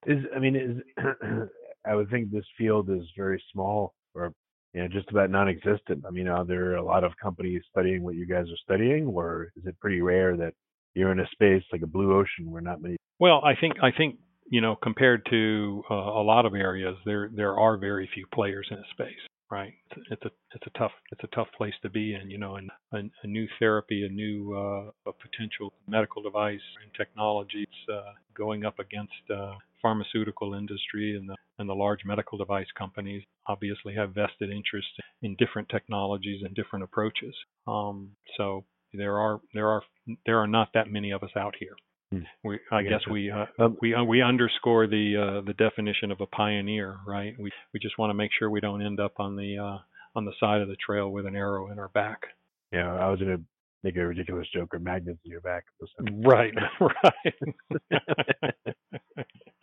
is 0.05 0.17
I 0.35 0.39
mean, 0.39 0.55
is 0.55 1.05
I 1.85 1.95
would 1.95 2.09
think 2.09 2.31
this 2.31 2.45
field 2.57 2.89
is 2.89 3.03
very 3.15 3.41
small 3.53 3.93
or 4.13 4.33
you 4.73 4.81
know 4.81 4.87
just 4.89 5.09
about 5.09 5.29
non-existent. 5.29 6.03
I 6.05 6.11
mean, 6.11 6.27
are 6.27 6.45
there 6.45 6.75
a 6.75 6.83
lot 6.83 7.03
of 7.03 7.13
companies 7.21 7.61
studying 7.71 8.03
what 8.03 8.15
you 8.15 8.25
guys 8.25 8.45
are 8.45 8.63
studying, 8.63 9.05
or 9.05 9.51
is 9.55 9.65
it 9.65 9.79
pretty 9.79 10.01
rare 10.01 10.35
that 10.37 10.53
you're 10.95 11.11
in 11.11 11.19
a 11.19 11.27
space 11.31 11.63
like 11.71 11.83
a 11.83 11.87
blue 11.87 12.13
ocean 12.13 12.51
where 12.51 12.61
not 12.61 12.81
many? 12.81 12.97
Well, 13.19 13.41
I 13.45 13.53
think 13.59 13.75
I 13.81 13.91
think 13.95 14.17
you 14.49 14.61
know 14.61 14.75
compared 14.75 15.25
to 15.29 15.83
uh, 15.89 15.93
a 15.93 16.23
lot 16.23 16.45
of 16.45 16.55
areas, 16.55 16.97
there 17.05 17.29
there 17.33 17.57
are 17.57 17.77
very 17.77 18.09
few 18.13 18.25
players 18.33 18.67
in 18.71 18.77
a 18.77 18.83
space 18.91 19.21
right? 19.51 19.73
It's, 20.09 20.23
a 20.23 20.31
it's 20.55 20.65
a 20.65 20.79
tough 20.79 20.91
it's 21.11 21.23
a 21.23 21.35
tough 21.35 21.47
place 21.57 21.73
to 21.83 21.89
be 21.89 22.15
in, 22.15 22.31
you 22.31 22.37
know, 22.37 22.55
and 22.55 22.71
a, 22.93 22.97
a 23.23 23.27
new 23.27 23.47
therapy, 23.59 24.05
a 24.05 24.09
new 24.09 24.55
uh, 24.55 25.09
a 25.09 25.13
potential 25.13 25.73
medical 25.87 26.23
device 26.23 26.59
and 26.81 26.91
technology. 26.95 27.63
It's 27.63 27.93
uh, 27.93 28.13
going 28.35 28.65
up 28.65 28.79
against 28.79 29.11
uh, 29.29 29.53
pharmaceutical 29.81 30.53
industry 30.53 31.17
and 31.17 31.29
the 31.29 31.35
and 31.59 31.69
the 31.69 31.75
large 31.75 31.99
medical 32.05 32.37
device 32.37 32.67
companies 32.77 33.23
obviously 33.47 33.93
have 33.93 34.15
vested 34.15 34.49
interest 34.49 34.87
in 35.21 35.35
different 35.37 35.69
technologies 35.69 36.41
and 36.43 36.55
different 36.55 36.83
approaches. 36.83 37.35
Um, 37.67 38.11
so 38.37 38.63
there 38.93 39.19
are 39.19 39.41
there 39.53 39.67
are 39.67 39.83
there 40.25 40.39
are 40.39 40.47
not 40.47 40.69
that 40.73 40.89
many 40.89 41.11
of 41.11 41.23
us 41.23 41.31
out 41.35 41.55
here. 41.59 41.75
Hmm. 42.11 42.19
We, 42.43 42.59
I 42.71 42.83
guess 42.83 43.01
we 43.09 43.31
uh, 43.31 43.45
um, 43.57 43.77
we 43.81 43.93
uh, 43.93 44.03
we 44.03 44.21
underscore 44.21 44.85
the 44.85 45.15
uh, 45.15 45.45
the 45.45 45.53
definition 45.53 46.11
of 46.11 46.19
a 46.19 46.25
pioneer, 46.27 46.97
right? 47.07 47.33
We 47.39 47.51
we 47.73 47.79
just 47.79 47.97
want 47.97 48.09
to 48.09 48.13
make 48.13 48.31
sure 48.37 48.49
we 48.49 48.59
don't 48.59 48.85
end 48.85 48.99
up 48.99 49.13
on 49.17 49.37
the 49.37 49.57
uh, 49.57 49.77
on 50.15 50.25
the 50.25 50.33
side 50.39 50.61
of 50.61 50.67
the 50.67 50.75
trail 50.85 51.09
with 51.09 51.25
an 51.25 51.35
arrow 51.35 51.71
in 51.71 51.79
our 51.79 51.87
back. 51.89 52.19
Yeah, 52.73 52.93
I 52.93 53.09
was 53.09 53.19
gonna 53.19 53.39
make 53.83 53.95
a 53.95 54.05
ridiculous 54.05 54.47
joke 54.53 54.73
or 54.73 54.79
magnets 54.79 55.19
in 55.23 55.31
your 55.31 55.41
back. 55.41 55.63
Right, 56.25 56.53
right. 56.81 57.33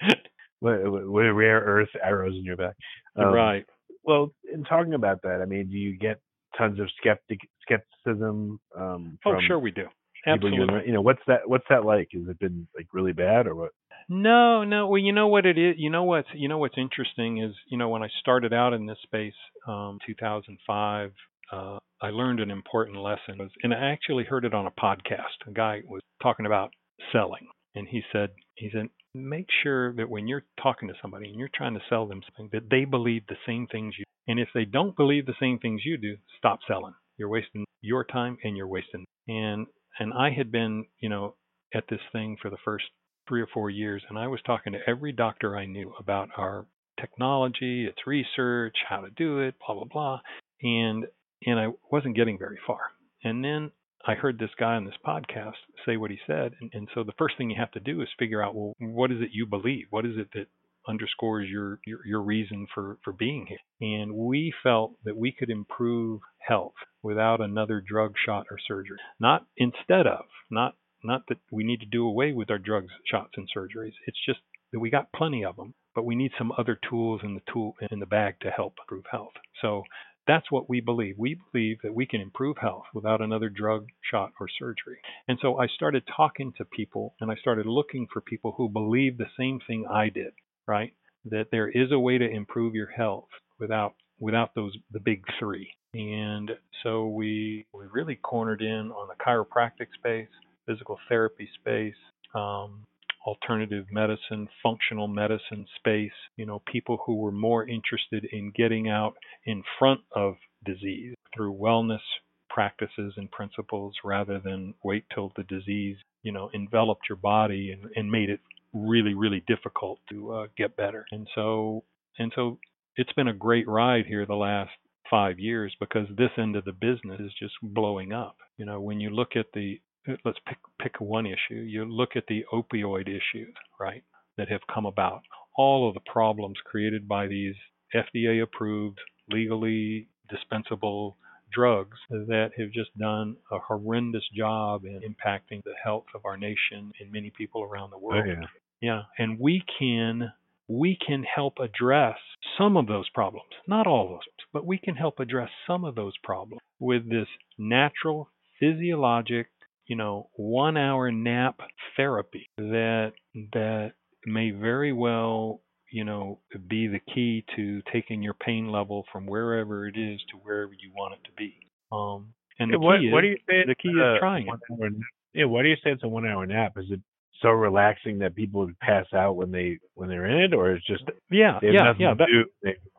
what, 0.60 1.08
what 1.08 1.22
rare 1.22 1.60
earth 1.60 1.90
arrows 2.02 2.34
in 2.34 2.44
your 2.44 2.56
back? 2.56 2.76
Um, 3.16 3.26
right. 3.26 3.66
Well, 4.04 4.32
in 4.52 4.64
talking 4.64 4.94
about 4.94 5.22
that, 5.22 5.40
I 5.42 5.44
mean, 5.44 5.68
do 5.70 5.76
you 5.76 5.98
get 5.98 6.20
tons 6.56 6.80
of 6.80 6.88
skeptic 6.98 7.40
skepticism 7.62 8.58
um, 8.76 9.18
Oh, 9.26 9.36
sure 9.46 9.58
we 9.58 9.70
do. 9.70 9.86
Absolutely. 10.26 10.66
know, 10.66 10.80
you 10.84 10.92
know 10.92 11.00
what's 11.00 11.22
that 11.26 11.48
what's 11.48 11.64
that 11.70 11.84
like? 11.84 12.08
Has 12.12 12.28
it 12.28 12.38
been 12.38 12.66
like 12.76 12.86
really 12.92 13.12
bad 13.12 13.46
or 13.46 13.54
what? 13.54 13.70
No, 14.08 14.64
no. 14.64 14.88
Well, 14.88 14.98
you 14.98 15.12
know 15.12 15.28
what 15.28 15.44
it 15.44 15.58
is. 15.58 15.74
You 15.78 15.90
know 15.90 16.04
what's 16.04 16.28
you 16.34 16.48
know 16.48 16.58
what's 16.58 16.78
interesting 16.78 17.42
is 17.42 17.54
you 17.68 17.76
know 17.76 17.88
when 17.88 18.02
I 18.02 18.08
started 18.20 18.52
out 18.52 18.72
in 18.72 18.86
this 18.86 18.98
space, 19.02 19.34
um, 19.66 19.98
2005, 20.06 21.12
uh, 21.52 21.78
I 22.00 22.10
learned 22.10 22.40
an 22.40 22.50
important 22.50 22.98
lesson, 22.98 23.50
and 23.62 23.74
I 23.74 23.92
actually 23.92 24.24
heard 24.24 24.44
it 24.44 24.54
on 24.54 24.66
a 24.66 24.70
podcast. 24.70 25.46
A 25.46 25.50
guy 25.52 25.82
was 25.86 26.00
talking 26.22 26.46
about 26.46 26.70
selling, 27.12 27.48
and 27.74 27.86
he 27.88 28.02
said 28.12 28.30
he 28.56 28.70
said 28.72 28.88
make 29.14 29.46
sure 29.62 29.94
that 29.94 30.08
when 30.08 30.28
you're 30.28 30.44
talking 30.62 30.88
to 30.88 30.94
somebody 31.00 31.28
and 31.28 31.38
you're 31.38 31.50
trying 31.54 31.74
to 31.74 31.80
sell 31.88 32.06
them 32.06 32.22
something, 32.26 32.50
that 32.52 32.70
they 32.70 32.84
believe 32.84 33.22
the 33.28 33.36
same 33.46 33.66
things 33.66 33.94
you. 33.98 34.04
And 34.26 34.38
if 34.38 34.48
they 34.54 34.64
don't 34.64 34.96
believe 34.96 35.26
the 35.26 35.34
same 35.40 35.58
things 35.58 35.82
you 35.84 35.96
do, 35.96 36.16
stop 36.36 36.60
selling. 36.68 36.94
You're 37.16 37.30
wasting 37.30 37.64
your 37.80 38.04
time 38.04 38.36
and 38.44 38.56
you're 38.56 38.68
wasting. 38.68 39.04
And 39.26 39.66
and 39.98 40.12
I 40.12 40.30
had 40.30 40.50
been 40.52 40.86
you 41.00 41.08
know 41.08 41.34
at 41.74 41.84
this 41.90 42.00
thing 42.12 42.36
for 42.40 42.50
the 42.50 42.56
first 42.64 42.84
three 43.28 43.42
or 43.42 43.48
four 43.52 43.70
years, 43.70 44.02
and 44.08 44.18
I 44.18 44.26
was 44.26 44.40
talking 44.46 44.72
to 44.72 44.78
every 44.86 45.12
doctor 45.12 45.56
I 45.56 45.66
knew 45.66 45.92
about 45.98 46.30
our 46.36 46.66
technology, 47.00 47.86
its 47.86 48.06
research, 48.06 48.76
how 48.88 49.02
to 49.02 49.10
do 49.10 49.40
it, 49.40 49.54
blah 49.64 49.74
blah 49.74 49.84
blah, 49.84 50.20
and 50.62 51.06
and 51.46 51.58
I 51.58 51.68
wasn't 51.90 52.16
getting 52.16 52.38
very 52.38 52.58
far. 52.66 52.80
And 53.22 53.44
then 53.44 53.70
I 54.06 54.14
heard 54.14 54.38
this 54.38 54.50
guy 54.58 54.74
on 54.74 54.84
this 54.84 54.94
podcast 55.06 55.54
say 55.84 55.96
what 55.96 56.10
he 56.10 56.18
said, 56.26 56.52
and, 56.60 56.70
and 56.72 56.88
so 56.94 57.04
the 57.04 57.12
first 57.18 57.36
thing 57.36 57.50
you 57.50 57.56
have 57.58 57.72
to 57.72 57.80
do 57.80 58.00
is 58.00 58.08
figure 58.18 58.42
out, 58.42 58.54
well, 58.54 58.72
what 58.78 59.10
is 59.10 59.20
it 59.20 59.30
you 59.32 59.46
believe? 59.46 59.86
What 59.90 60.06
is 60.06 60.16
it 60.16 60.28
that 60.34 60.46
underscores 60.88 61.48
your, 61.48 61.80
your 61.86 62.06
your 62.06 62.22
reason 62.22 62.66
for 62.74 62.98
for 63.04 63.12
being 63.12 63.46
here. 63.46 63.58
And 63.80 64.14
we 64.14 64.52
felt 64.62 64.92
that 65.04 65.16
we 65.16 65.32
could 65.32 65.50
improve 65.50 66.20
health 66.46 66.74
without 67.02 67.40
another 67.40 67.82
drug 67.86 68.14
shot 68.24 68.46
or 68.50 68.58
surgery. 68.66 68.98
Not 69.20 69.46
instead 69.56 70.06
of 70.06 70.24
not 70.50 70.74
not 71.04 71.22
that 71.28 71.38
we 71.52 71.64
need 71.64 71.80
to 71.80 71.86
do 71.86 72.06
away 72.06 72.32
with 72.32 72.50
our 72.50 72.58
drugs 72.58 72.92
shots 73.10 73.34
and 73.36 73.48
surgeries. 73.54 73.94
It's 74.06 74.24
just 74.24 74.40
that 74.72 74.80
we 74.80 74.90
got 74.90 75.12
plenty 75.12 75.44
of 75.44 75.56
them 75.56 75.74
but 75.94 76.04
we 76.04 76.14
need 76.14 76.30
some 76.38 76.52
other 76.56 76.78
tools 76.88 77.22
in 77.24 77.34
the 77.34 77.42
tool 77.52 77.74
in 77.90 77.98
the 77.98 78.06
bag 78.06 78.36
to 78.40 78.50
help 78.50 78.74
improve 78.84 79.04
health. 79.10 79.32
So 79.60 79.82
that's 80.28 80.52
what 80.52 80.68
we 80.68 80.80
believe. 80.80 81.16
We 81.18 81.40
believe 81.50 81.78
that 81.82 81.94
we 81.94 82.06
can 82.06 82.20
improve 82.20 82.58
health 82.60 82.84
without 82.94 83.20
another 83.20 83.48
drug, 83.48 83.86
shot, 84.08 84.30
or 84.38 84.46
surgery. 84.46 84.98
And 85.26 85.38
so 85.42 85.58
I 85.58 85.66
started 85.66 86.04
talking 86.14 86.52
to 86.58 86.64
people 86.64 87.14
and 87.20 87.32
I 87.32 87.34
started 87.34 87.66
looking 87.66 88.06
for 88.12 88.20
people 88.20 88.54
who 88.56 88.68
believe 88.68 89.16
the 89.16 89.26
same 89.36 89.58
thing 89.66 89.86
I 89.90 90.10
did, 90.10 90.34
right? 90.68 90.92
That 91.24 91.46
there 91.50 91.68
is 91.68 91.90
a 91.90 91.98
way 91.98 92.18
to 92.18 92.28
improve 92.28 92.74
your 92.74 92.90
health 92.90 93.28
without 93.58 93.94
without 94.20 94.54
those 94.54 94.76
the 94.92 95.00
big 95.00 95.24
three. 95.38 95.70
And 95.94 96.50
so 96.82 97.08
we 97.08 97.66
we 97.72 97.84
really 97.90 98.16
cornered 98.16 98.62
in 98.62 98.92
on 98.92 99.08
the 99.08 99.24
chiropractic 99.24 99.88
space, 99.98 100.28
physical 100.66 100.98
therapy 101.08 101.48
space, 101.60 101.94
um, 102.34 102.84
alternative 103.26 103.86
medicine, 103.90 104.48
functional 104.62 105.08
medicine 105.08 105.66
space, 105.76 106.12
you 106.36 106.46
know, 106.46 106.62
people 106.70 106.98
who 107.04 107.16
were 107.16 107.32
more 107.32 107.66
interested 107.66 108.26
in 108.32 108.52
getting 108.54 108.88
out 108.88 109.14
in 109.44 109.62
front 109.78 110.00
of 110.14 110.36
disease 110.64 111.14
through 111.34 111.54
wellness 111.54 112.00
practices 112.48 113.14
and 113.16 113.30
principles 113.30 113.94
rather 114.04 114.38
than 114.38 114.74
wait 114.82 115.04
till 115.14 115.32
the 115.36 115.42
disease, 115.44 115.96
you 116.22 116.32
know, 116.32 116.50
enveloped 116.54 117.02
your 117.08 117.16
body 117.16 117.70
and, 117.70 117.90
and 117.94 118.10
made 118.10 118.30
it 118.30 118.40
really, 118.72 119.14
really 119.14 119.42
difficult 119.46 120.00
to 120.10 120.32
uh, 120.32 120.46
get 120.56 120.76
better. 120.76 121.06
And 121.10 121.26
so, 121.34 121.84
and 122.18 122.32
so 122.34 122.58
it's 122.96 123.12
been 123.12 123.28
a 123.28 123.34
great 123.34 123.68
ride 123.68 124.06
here 124.06 124.26
the 124.26 124.34
last 124.34 124.70
five 125.10 125.38
years 125.38 125.74
because 125.80 126.06
this 126.16 126.30
end 126.36 126.56
of 126.56 126.64
the 126.64 126.72
business 126.72 127.20
is 127.20 127.32
just 127.38 127.54
blowing 127.62 128.12
up. 128.12 128.36
You 128.56 128.66
know, 128.66 128.80
when 128.80 129.00
you 129.00 129.10
look 129.10 129.36
at 129.36 129.46
the 129.54 129.80
let's 130.24 130.38
pick 130.46 130.58
pick 130.80 131.00
one 131.00 131.26
issue. 131.26 131.60
You 131.60 131.84
look 131.84 132.10
at 132.16 132.24
the 132.28 132.44
opioid 132.52 133.08
issues, 133.08 133.54
right, 133.80 134.02
that 134.36 134.48
have 134.48 134.60
come 134.72 134.86
about. 134.86 135.22
All 135.56 135.88
of 135.88 135.94
the 135.94 136.10
problems 136.10 136.56
created 136.64 137.08
by 137.08 137.26
these 137.26 137.54
FDA 137.94 138.42
approved, 138.42 138.98
legally 139.30 140.08
dispensable 140.30 141.16
drugs 141.52 141.98
that 142.10 142.50
have 142.58 142.70
just 142.72 142.96
done 142.98 143.36
a 143.50 143.58
horrendous 143.58 144.24
job 144.36 144.84
in 144.84 145.00
impacting 145.00 145.62
the 145.64 145.74
health 145.82 146.06
of 146.14 146.24
our 146.24 146.36
nation 146.36 146.92
and 147.00 147.10
many 147.12 147.30
people 147.36 147.62
around 147.62 147.90
the 147.90 147.96
Oh 147.96 148.00
world. 148.00 148.26
yeah. 148.26 148.46
Yeah, 148.80 149.02
and 149.18 149.40
we 149.40 149.64
can 149.78 150.32
we 150.68 150.96
can 151.04 151.24
help 151.24 151.54
address 151.58 152.18
some 152.56 152.76
of 152.76 152.86
those 152.86 153.08
problems, 153.08 153.50
not 153.66 153.86
all 153.86 154.04
of 154.04 154.10
those, 154.10 154.20
but 154.52 154.66
we 154.66 154.78
can 154.78 154.94
help 154.94 155.18
address 155.18 155.48
some 155.66 155.84
of 155.84 155.94
those 155.94 156.12
problems 156.22 156.60
with 156.78 157.08
this 157.08 157.26
natural 157.58 158.30
physiologic, 158.60 159.48
you 159.86 159.96
know, 159.96 160.28
1-hour 160.38 161.10
nap 161.10 161.58
therapy 161.96 162.46
that 162.58 163.12
that 163.52 163.92
may 164.26 164.50
very 164.50 164.92
well, 164.92 165.62
you 165.90 166.04
know, 166.04 166.40
be 166.68 166.86
the 166.86 167.00
key 167.14 167.44
to 167.56 167.82
taking 167.92 168.22
your 168.22 168.34
pain 168.34 168.70
level 168.70 169.04
from 169.12 169.26
wherever 169.26 169.86
it 169.86 169.96
is 169.96 170.20
to 170.30 170.36
wherever 170.38 170.72
you 170.72 170.90
want 170.94 171.14
it 171.14 171.20
to 171.24 171.32
be. 171.36 171.54
Um 171.92 172.34
and 172.58 172.72
the 172.72 172.78
what 172.78 173.00
key 173.00 173.08
what 173.08 173.20
is 173.20 173.22
do 173.22 173.28
you 173.28 173.36
say? 173.48 173.64
the 173.66 173.74
key 173.74 173.90
a 174.00 174.14
is 174.14 174.18
trying 174.18 174.48
hour? 174.48 174.90
Yeah, 175.34 175.44
why 175.46 175.62
do 175.62 175.68
you 175.68 175.76
say 175.76 175.90
it's 175.90 176.02
a 176.04 176.08
one 176.08 176.26
hour 176.26 176.46
nap? 176.46 176.72
Is 176.76 176.86
it 176.90 177.00
so 177.42 177.50
relaxing 177.50 178.18
that 178.18 178.34
people 178.34 178.60
would 178.64 178.78
pass 178.80 179.06
out 179.14 179.36
when 179.36 179.50
they 179.52 179.78
when 179.94 180.08
they're 180.08 180.26
in 180.26 180.42
it, 180.42 180.54
or 180.54 180.72
it's 180.72 180.86
just 180.86 181.04
Yeah, 181.30 181.58
they 181.60 181.68
have 181.68 181.74
yeah, 181.74 181.82
nothing 181.84 182.00
yeah. 182.00 182.10
to 182.10 182.14
That, 182.16 182.26
do? 182.26 182.44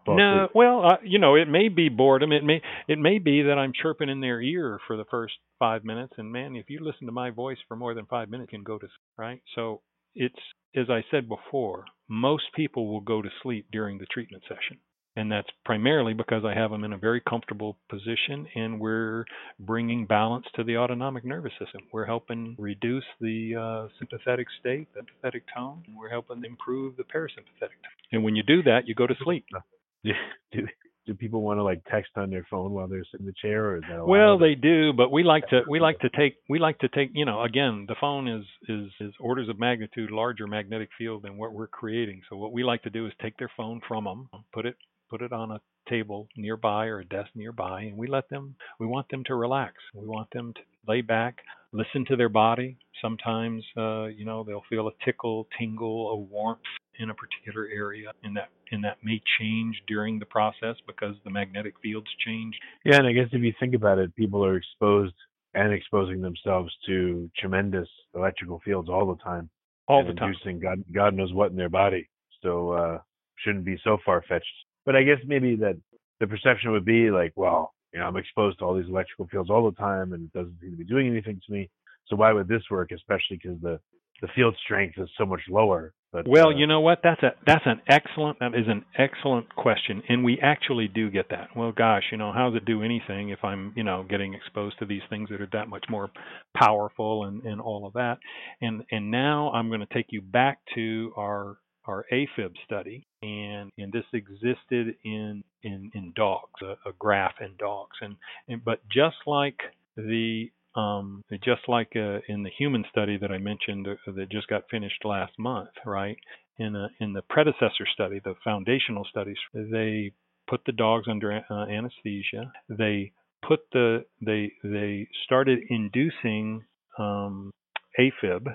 No, 0.07 0.43
asleep? 0.45 0.51
well, 0.55 0.85
uh, 0.85 0.97
you 1.03 1.19
know, 1.19 1.35
it 1.35 1.47
may 1.47 1.67
be 1.69 1.89
boredom. 1.89 2.31
It 2.31 2.43
may 2.43 2.61
it 2.87 2.97
may 2.97 3.19
be 3.19 3.43
that 3.43 3.57
I'm 3.59 3.73
chirping 3.73 4.09
in 4.09 4.21
their 4.21 4.41
ear 4.41 4.79
for 4.87 4.97
the 4.97 5.05
first 5.05 5.33
five 5.59 5.83
minutes, 5.83 6.13
and 6.17 6.31
man, 6.31 6.55
if 6.55 6.69
you 6.69 6.79
listen 6.81 7.05
to 7.07 7.11
my 7.13 7.29
voice 7.29 7.57
for 7.67 7.75
more 7.75 7.93
than 7.93 8.05
five 8.05 8.29
minutes, 8.29 8.51
you 8.51 8.57
can 8.59 8.63
go 8.63 8.77
to 8.79 8.87
sleep, 8.87 8.91
right. 9.17 9.41
So 9.55 9.81
it's 10.15 10.39
as 10.75 10.89
I 10.89 11.03
said 11.09 11.27
before, 11.27 11.85
most 12.07 12.45
people 12.55 12.87
will 12.87 13.01
go 13.01 13.21
to 13.21 13.29
sleep 13.41 13.67
during 13.71 13.97
the 13.97 14.05
treatment 14.05 14.43
session, 14.43 14.77
and 15.15 15.31
that's 15.31 15.49
primarily 15.65 16.13
because 16.13 16.43
I 16.45 16.53
have 16.53 16.69
them 16.69 16.83
in 16.83 16.93
a 16.93 16.97
very 16.97 17.21
comfortable 17.27 17.77
position, 17.89 18.47
and 18.55 18.79
we're 18.79 19.25
bringing 19.59 20.05
balance 20.05 20.45
to 20.55 20.63
the 20.63 20.77
autonomic 20.77 21.25
nervous 21.25 21.53
system. 21.53 21.81
We're 21.91 22.05
helping 22.05 22.55
reduce 22.59 23.05
the 23.19 23.55
uh, 23.55 23.87
sympathetic 23.97 24.47
state, 24.59 24.87
the 24.93 25.01
sympathetic 25.01 25.43
tone, 25.55 25.83
and 25.87 25.97
we're 25.97 26.09
helping 26.09 26.43
improve 26.45 26.97
the 26.97 27.03
parasympathetic. 27.03 27.59
Tone. 27.59 27.97
And 28.11 28.23
when 28.23 28.35
you 28.35 28.43
do 28.43 28.61
that, 28.63 28.81
you 28.87 28.93
go 28.93 29.07
to 29.07 29.15
sleep. 29.23 29.45
Do, 30.01 30.11
do 30.53 30.65
do 31.09 31.15
people 31.15 31.41
want 31.41 31.57
to 31.57 31.63
like 31.63 31.81
text 31.91 32.11
on 32.17 32.29
their 32.29 32.45
phone 32.51 32.71
while 32.71 32.87
they're 32.87 33.03
sitting 33.11 33.25
in 33.25 33.33
the 33.33 33.33
chair, 33.41 33.71
or 33.71 33.77
is 33.77 33.83
that? 33.89 34.05
Well, 34.05 34.37
they 34.37 34.53
do, 34.53 34.93
but 34.93 35.11
we 35.11 35.23
like 35.23 35.47
to 35.47 35.61
we 35.67 35.79
like 35.79 35.97
to 35.99 36.09
take 36.09 36.35
we 36.47 36.59
like 36.59 36.77
to 36.79 36.87
take 36.87 37.09
you 37.13 37.25
know 37.25 37.41
again 37.41 37.85
the 37.87 37.95
phone 37.99 38.27
is 38.27 38.45
is 38.67 38.91
is 39.01 39.13
orders 39.19 39.49
of 39.49 39.57
magnitude 39.57 40.11
larger 40.11 40.45
magnetic 40.45 40.89
field 40.97 41.23
than 41.23 41.37
what 41.37 41.51
we're 41.51 41.67
creating. 41.67 42.21
So 42.29 42.37
what 42.37 42.51
we 42.51 42.63
like 42.63 42.83
to 42.83 42.91
do 42.91 43.07
is 43.07 43.13
take 43.19 43.37
their 43.37 43.51
phone 43.57 43.81
from 43.87 44.03
them, 44.03 44.29
put 44.53 44.67
it 44.67 44.75
put 45.09 45.23
it 45.23 45.33
on 45.33 45.49
a 45.49 45.61
table 45.89 46.27
nearby 46.37 46.85
or 46.85 46.99
a 46.99 47.05
desk 47.05 47.29
nearby, 47.33 47.81
and 47.81 47.97
we 47.97 48.05
let 48.05 48.29
them 48.29 48.55
we 48.79 48.85
want 48.85 49.09
them 49.09 49.23
to 49.25 49.35
relax. 49.35 49.73
We 49.95 50.05
want 50.05 50.29
them 50.31 50.53
to 50.53 50.61
lay 50.87 51.01
back, 51.01 51.39
listen 51.71 52.05
to 52.05 52.15
their 52.15 52.29
body. 52.29 52.77
Sometimes 53.01 53.63
uh, 53.77 54.05
you 54.05 54.25
know 54.25 54.43
they'll 54.43 54.63
feel 54.69 54.87
a 54.87 55.05
tickle, 55.05 55.47
tingle, 55.57 56.09
a 56.11 56.15
warmth 56.15 56.59
in 56.99 57.09
a 57.09 57.13
particular 57.13 57.67
area, 57.73 58.11
and 58.23 58.35
that 58.35 58.49
and 58.71 58.83
that 58.83 58.97
may 59.03 59.21
change 59.39 59.81
during 59.87 60.19
the 60.19 60.25
process 60.25 60.75
because 60.85 61.15
the 61.23 61.29
magnetic 61.29 61.73
fields 61.81 62.07
change 62.25 62.55
Yeah, 62.85 62.97
and 62.97 63.07
I 63.07 63.13
guess 63.13 63.27
if 63.31 63.41
you 63.41 63.53
think 63.59 63.73
about 63.73 63.97
it, 63.97 64.15
people 64.15 64.45
are 64.45 64.57
exposed 64.57 65.15
and 65.55 65.73
exposing 65.73 66.21
themselves 66.21 66.71
to 66.85 67.29
tremendous 67.37 67.87
electrical 68.13 68.61
fields 68.63 68.89
all 68.89 69.07
the 69.07 69.21
time, 69.23 69.49
all 69.87 70.05
the 70.05 70.13
time. 70.13 70.29
inducing 70.29 70.59
God 70.59 70.83
God 70.93 71.15
knows 71.15 71.33
what 71.33 71.51
in 71.51 71.57
their 71.57 71.69
body. 71.69 72.09
So 72.43 72.71
uh 72.71 72.97
shouldn't 73.43 73.65
be 73.65 73.79
so 73.83 73.97
far 74.05 74.23
fetched. 74.27 74.45
But 74.85 74.95
I 74.95 75.03
guess 75.03 75.19
maybe 75.25 75.55
that 75.57 75.77
the 76.19 76.27
perception 76.27 76.71
would 76.71 76.85
be 76.85 77.09
like, 77.11 77.31
well, 77.35 77.73
you 77.93 77.99
know, 77.99 78.05
I'm 78.05 78.17
exposed 78.17 78.59
to 78.59 78.65
all 78.65 78.75
these 78.75 78.89
electrical 78.89 79.27
fields 79.27 79.49
all 79.49 79.69
the 79.69 79.77
time, 79.77 80.13
and 80.13 80.25
it 80.25 80.33
doesn't 80.33 80.59
seem 80.61 80.71
to 80.71 80.77
be 80.77 80.83
doing 80.83 81.07
anything 81.07 81.41
to 81.45 81.53
me. 81.53 81.69
So 82.07 82.15
why 82.15 82.33
would 82.33 82.47
this 82.47 82.63
work? 82.69 82.91
Especially 82.91 83.39
because 83.41 83.59
the 83.61 83.79
the 84.21 84.27
field 84.35 84.55
strength 84.65 84.95
is 84.97 85.09
so 85.17 85.25
much 85.25 85.39
lower. 85.49 85.93
But 86.11 86.27
Well, 86.27 86.47
uh, 86.47 86.57
you 86.57 86.65
know 86.65 86.81
what? 86.81 86.99
That's 87.03 87.21
a 87.21 87.31
that's 87.45 87.65
an 87.65 87.81
excellent 87.87 88.39
that 88.39 88.55
is 88.55 88.67
an 88.67 88.83
excellent 88.97 89.55
question, 89.55 90.01
and 90.09 90.23
we 90.23 90.39
actually 90.41 90.87
do 90.87 91.09
get 91.09 91.29
that. 91.29 91.49
Well, 91.55 91.71
gosh, 91.71 92.03
you 92.11 92.17
know, 92.17 92.31
how 92.33 92.49
does 92.49 92.57
it 92.57 92.65
do 92.65 92.83
anything 92.83 93.29
if 93.29 93.39
I'm, 93.43 93.73
you 93.75 93.83
know, 93.83 94.05
getting 94.09 94.33
exposed 94.33 94.79
to 94.79 94.85
these 94.85 95.03
things 95.09 95.29
that 95.29 95.39
are 95.39 95.49
that 95.53 95.69
much 95.69 95.85
more 95.89 96.09
powerful 96.55 97.25
and 97.25 97.43
and 97.43 97.61
all 97.61 97.85
of 97.85 97.93
that? 97.93 98.17
And 98.59 98.83
and 98.91 99.11
now 99.11 99.51
I'm 99.51 99.69
going 99.69 99.81
to 99.81 99.93
take 99.93 100.07
you 100.09 100.21
back 100.21 100.59
to 100.75 101.13
our 101.15 101.57
our 101.89 102.05
AFib 102.13 102.53
study, 102.65 103.07
and 103.21 103.71
and 103.77 103.91
this 103.91 104.05
existed 104.13 104.95
in 105.03 105.43
in 105.63 105.91
in 105.93 106.13
dogs, 106.15 106.61
a, 106.61 106.89
a 106.89 106.93
graph 106.97 107.35
in 107.41 107.55
dogs, 107.57 107.97
and, 108.01 108.15
and 108.47 108.63
but 108.63 108.79
just 108.89 109.17
like 109.25 109.59
the 109.97 110.51
um, 110.75 111.23
just 111.43 111.67
like 111.67 111.93
uh, 111.95 112.19
in 112.27 112.43
the 112.43 112.51
human 112.57 112.85
study 112.91 113.17
that 113.17 113.31
I 113.31 113.39
mentioned 113.39 113.87
uh, 113.87 114.11
that 114.15 114.29
just 114.29 114.47
got 114.47 114.69
finished 114.69 115.03
last 115.03 115.33
month, 115.39 115.69
right? 115.85 116.17
In 116.59 116.75
a, 116.75 116.89
in 116.99 117.13
the 117.13 117.23
predecessor 117.23 117.87
study, 117.93 118.19
the 118.23 118.35
foundational 118.43 119.05
studies, 119.09 119.37
they 119.53 120.11
put 120.47 120.61
the 120.65 120.73
dogs 120.73 121.07
under 121.09 121.41
uh, 121.49 121.65
anesthesia. 121.65 122.51
They 122.69 123.13
put 123.47 123.61
the 123.73 124.05
they 124.21 124.51
they 124.63 125.07
started 125.25 125.59
inducing 125.69 126.65
um, 126.99 127.51
AFib 127.99 128.45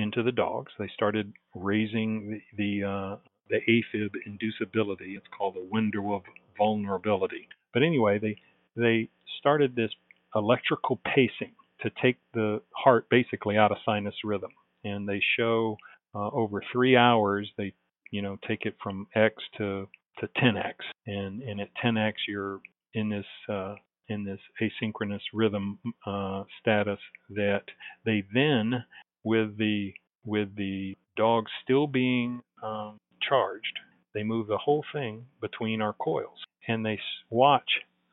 into 0.00 0.22
the 0.22 0.32
dogs. 0.32 0.72
They 0.78 0.90
started 0.94 1.32
raising 1.54 2.40
the 2.56 2.80
the, 2.80 2.88
uh, 2.88 3.16
the 3.48 3.58
AFib 3.68 4.10
inducibility. 4.26 5.16
It's 5.16 5.26
called 5.36 5.54
the 5.54 5.68
window 5.70 6.14
of 6.14 6.22
vulnerability. 6.56 7.48
But 7.72 7.82
anyway, 7.82 8.18
they 8.18 8.36
they 8.76 9.08
started 9.38 9.74
this 9.74 9.90
electrical 10.34 11.00
pacing 11.04 11.54
to 11.82 11.90
take 12.02 12.16
the 12.34 12.60
heart 12.74 13.08
basically 13.10 13.56
out 13.56 13.72
of 13.72 13.78
sinus 13.84 14.14
rhythm, 14.24 14.50
and 14.84 15.08
they 15.08 15.20
show 15.38 15.76
uh, 16.14 16.28
over 16.30 16.62
three 16.72 16.96
hours 16.96 17.50
they 17.56 17.72
you 18.10 18.22
know 18.22 18.38
take 18.46 18.66
it 18.66 18.76
from 18.82 19.06
X 19.14 19.34
to 19.58 19.88
to 20.18 20.28
10x, 20.42 20.74
and 21.06 21.42
and 21.42 21.60
at 21.60 21.68
10x 21.82 22.12
you're 22.28 22.60
in 22.94 23.08
this 23.08 23.26
uh, 23.48 23.74
in 24.08 24.24
this 24.24 24.40
asynchronous 24.60 25.22
rhythm 25.32 25.78
uh, 26.06 26.42
status 26.60 26.98
that 27.30 27.62
they 28.04 28.24
then 28.34 28.84
with 29.24 29.56
the 29.58 29.92
with 30.24 30.54
the 30.56 30.96
dog 31.16 31.46
still 31.62 31.86
being 31.86 32.40
um, 32.62 32.98
charged, 33.26 33.78
they 34.14 34.22
move 34.22 34.46
the 34.46 34.58
whole 34.58 34.84
thing 34.92 35.26
between 35.40 35.80
our 35.80 35.94
coils 35.94 36.38
and 36.68 36.84
they 36.84 36.98
watch 37.30 37.70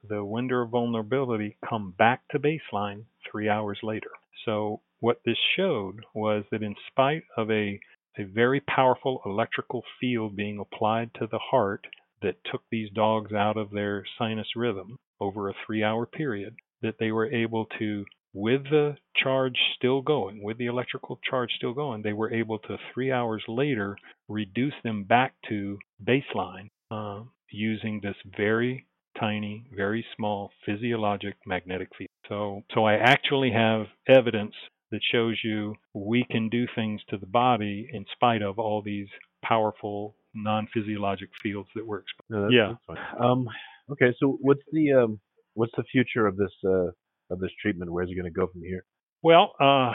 the 0.07 0.23
window 0.23 0.63
of 0.63 0.69
vulnerability 0.69 1.57
come 1.67 1.93
back 1.97 2.21
to 2.29 2.39
baseline 2.39 3.03
three 3.29 3.49
hours 3.49 3.79
later. 3.83 4.11
So 4.45 4.81
what 4.99 5.21
this 5.25 5.37
showed 5.55 6.05
was 6.13 6.43
that 6.51 6.63
in 6.63 6.75
spite 6.89 7.23
of 7.35 7.51
a 7.51 7.79
a 8.19 8.23
very 8.23 8.59
powerful 8.61 9.21
electrical 9.25 9.83
field 9.99 10.35
being 10.35 10.59
applied 10.59 11.13
to 11.13 11.27
the 11.27 11.37
heart 11.37 11.85
that 12.21 12.43
took 12.51 12.63
these 12.71 12.89
dogs 12.91 13.31
out 13.31 13.57
of 13.57 13.69
their 13.69 14.03
sinus 14.17 14.55
rhythm 14.55 14.97
over 15.19 15.49
a 15.49 15.53
three 15.65 15.83
hour 15.83 16.05
period, 16.05 16.55
that 16.81 16.95
they 16.99 17.11
were 17.11 17.31
able 17.31 17.65
to, 17.77 18.05
with 18.33 18.63
the 18.65 18.95
charge 19.15 19.57
still 19.75 20.01
going, 20.01 20.43
with 20.43 20.57
the 20.57 20.67
electrical 20.67 21.19
charge 21.27 21.51
still 21.55 21.73
going, 21.73 22.01
they 22.01 22.13
were 22.13 22.33
able 22.33 22.59
to 22.59 22.77
three 22.93 23.11
hours 23.11 23.43
later 23.47 23.97
reduce 24.27 24.73
them 24.83 25.03
back 25.03 25.33
to 25.49 25.77
baseline 26.03 26.69
uh, 26.91 27.21
using 27.49 27.99
this 28.03 28.15
very 28.37 28.85
tiny, 29.19 29.65
very 29.75 30.05
small 30.15 30.51
physiologic 30.65 31.35
magnetic 31.45 31.89
field. 31.97 32.09
So, 32.29 32.61
so 32.73 32.85
I 32.85 32.95
actually 32.95 33.51
have 33.51 33.87
evidence 34.07 34.53
that 34.91 35.01
shows 35.11 35.37
you 35.43 35.75
we 35.93 36.25
can 36.29 36.49
do 36.49 36.65
things 36.75 37.01
to 37.09 37.17
the 37.17 37.25
body 37.25 37.89
in 37.91 38.05
spite 38.13 38.41
of 38.41 38.59
all 38.59 38.81
these 38.81 39.07
powerful 39.43 40.15
non-physiologic 40.33 41.29
fields 41.41 41.69
that 41.75 41.85
we're 41.85 41.99
exposed. 41.99 42.29
No, 42.29 42.49
yeah. 42.49 42.73
Um, 43.19 43.47
okay. 43.91 44.13
So 44.19 44.37
what's 44.41 44.61
the 44.71 44.93
um, 44.93 45.19
what's 45.55 45.73
the 45.75 45.83
future 45.91 46.27
of 46.27 46.37
this 46.37 46.51
uh, 46.65 46.91
of 47.29 47.39
this 47.39 47.51
treatment? 47.61 47.91
Where's 47.91 48.09
it 48.09 48.15
going 48.15 48.31
to 48.31 48.39
go 48.39 48.47
from 48.47 48.61
here? 48.61 48.83
Well, 49.23 49.53
uh, 49.59 49.91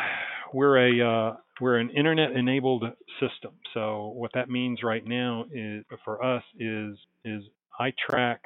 we're 0.53 0.89
a 0.89 1.09
uh, 1.31 1.37
we're 1.61 1.79
an 1.79 1.91
internet-enabled 1.91 2.85
system. 3.21 3.53
So 3.75 4.13
what 4.17 4.33
that 4.35 4.51
means 4.51 4.81
right 4.83 5.07
now 5.07 5.45
is 5.53 5.85
for 6.05 6.25
us 6.25 6.43
is 6.59 6.97
is 7.25 7.43
I 7.79 7.93
track. 8.09 8.43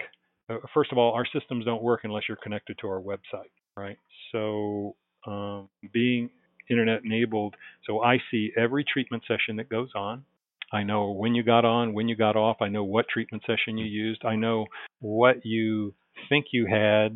Uh, 0.49 0.59
first 0.75 0.93
of 0.93 0.99
all, 0.99 1.13
our 1.15 1.27
systems 1.33 1.65
don't 1.65 1.83
work 1.83 2.01
unless 2.05 2.25
you're 2.29 2.39
connected 2.43 2.79
to 2.81 2.89
our 2.89 3.01
website, 3.01 3.51
right? 3.77 3.99
So 4.33 4.97
um, 5.27 5.69
being 5.93 6.31
internet 6.71 7.05
enabled, 7.05 7.55
so 7.87 8.03
I 8.03 8.19
see 8.31 8.53
every 8.57 8.85
treatment 8.85 9.25
session 9.27 9.57
that 9.57 9.69
goes 9.69 9.91
on. 9.97 10.25
I 10.73 10.83
know 10.83 11.13
when 11.13 11.35
you 11.35 11.43
got 11.43 11.65
on, 11.65 11.95
when 11.95 12.09
you 12.09 12.17
got 12.17 12.37
off. 12.37 12.57
I 12.61 12.69
know 12.69 12.85
what 12.85 13.07
treatment 13.09 13.45
session 13.47 13.79
you 13.79 13.87
used. 13.87 14.25
I 14.25 14.37
know 14.37 14.67
what 15.01 15.45
you 15.45 15.95
think 16.29 16.47
you 16.53 16.67
had, 16.67 17.15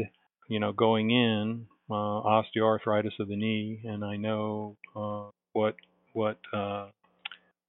you 0.50 0.58
know, 0.58 0.72
going 0.72 1.10
in, 1.10 1.66
uh, 1.88 1.94
osteoarthritis 1.94 3.18
of 3.20 3.28
the 3.28 3.36
knee, 3.36 3.80
and 3.84 4.04
I 4.04 4.16
know 4.16 4.76
uh, 4.94 5.30
what 5.52 5.76
what 6.12 6.38
uh, 6.52 6.88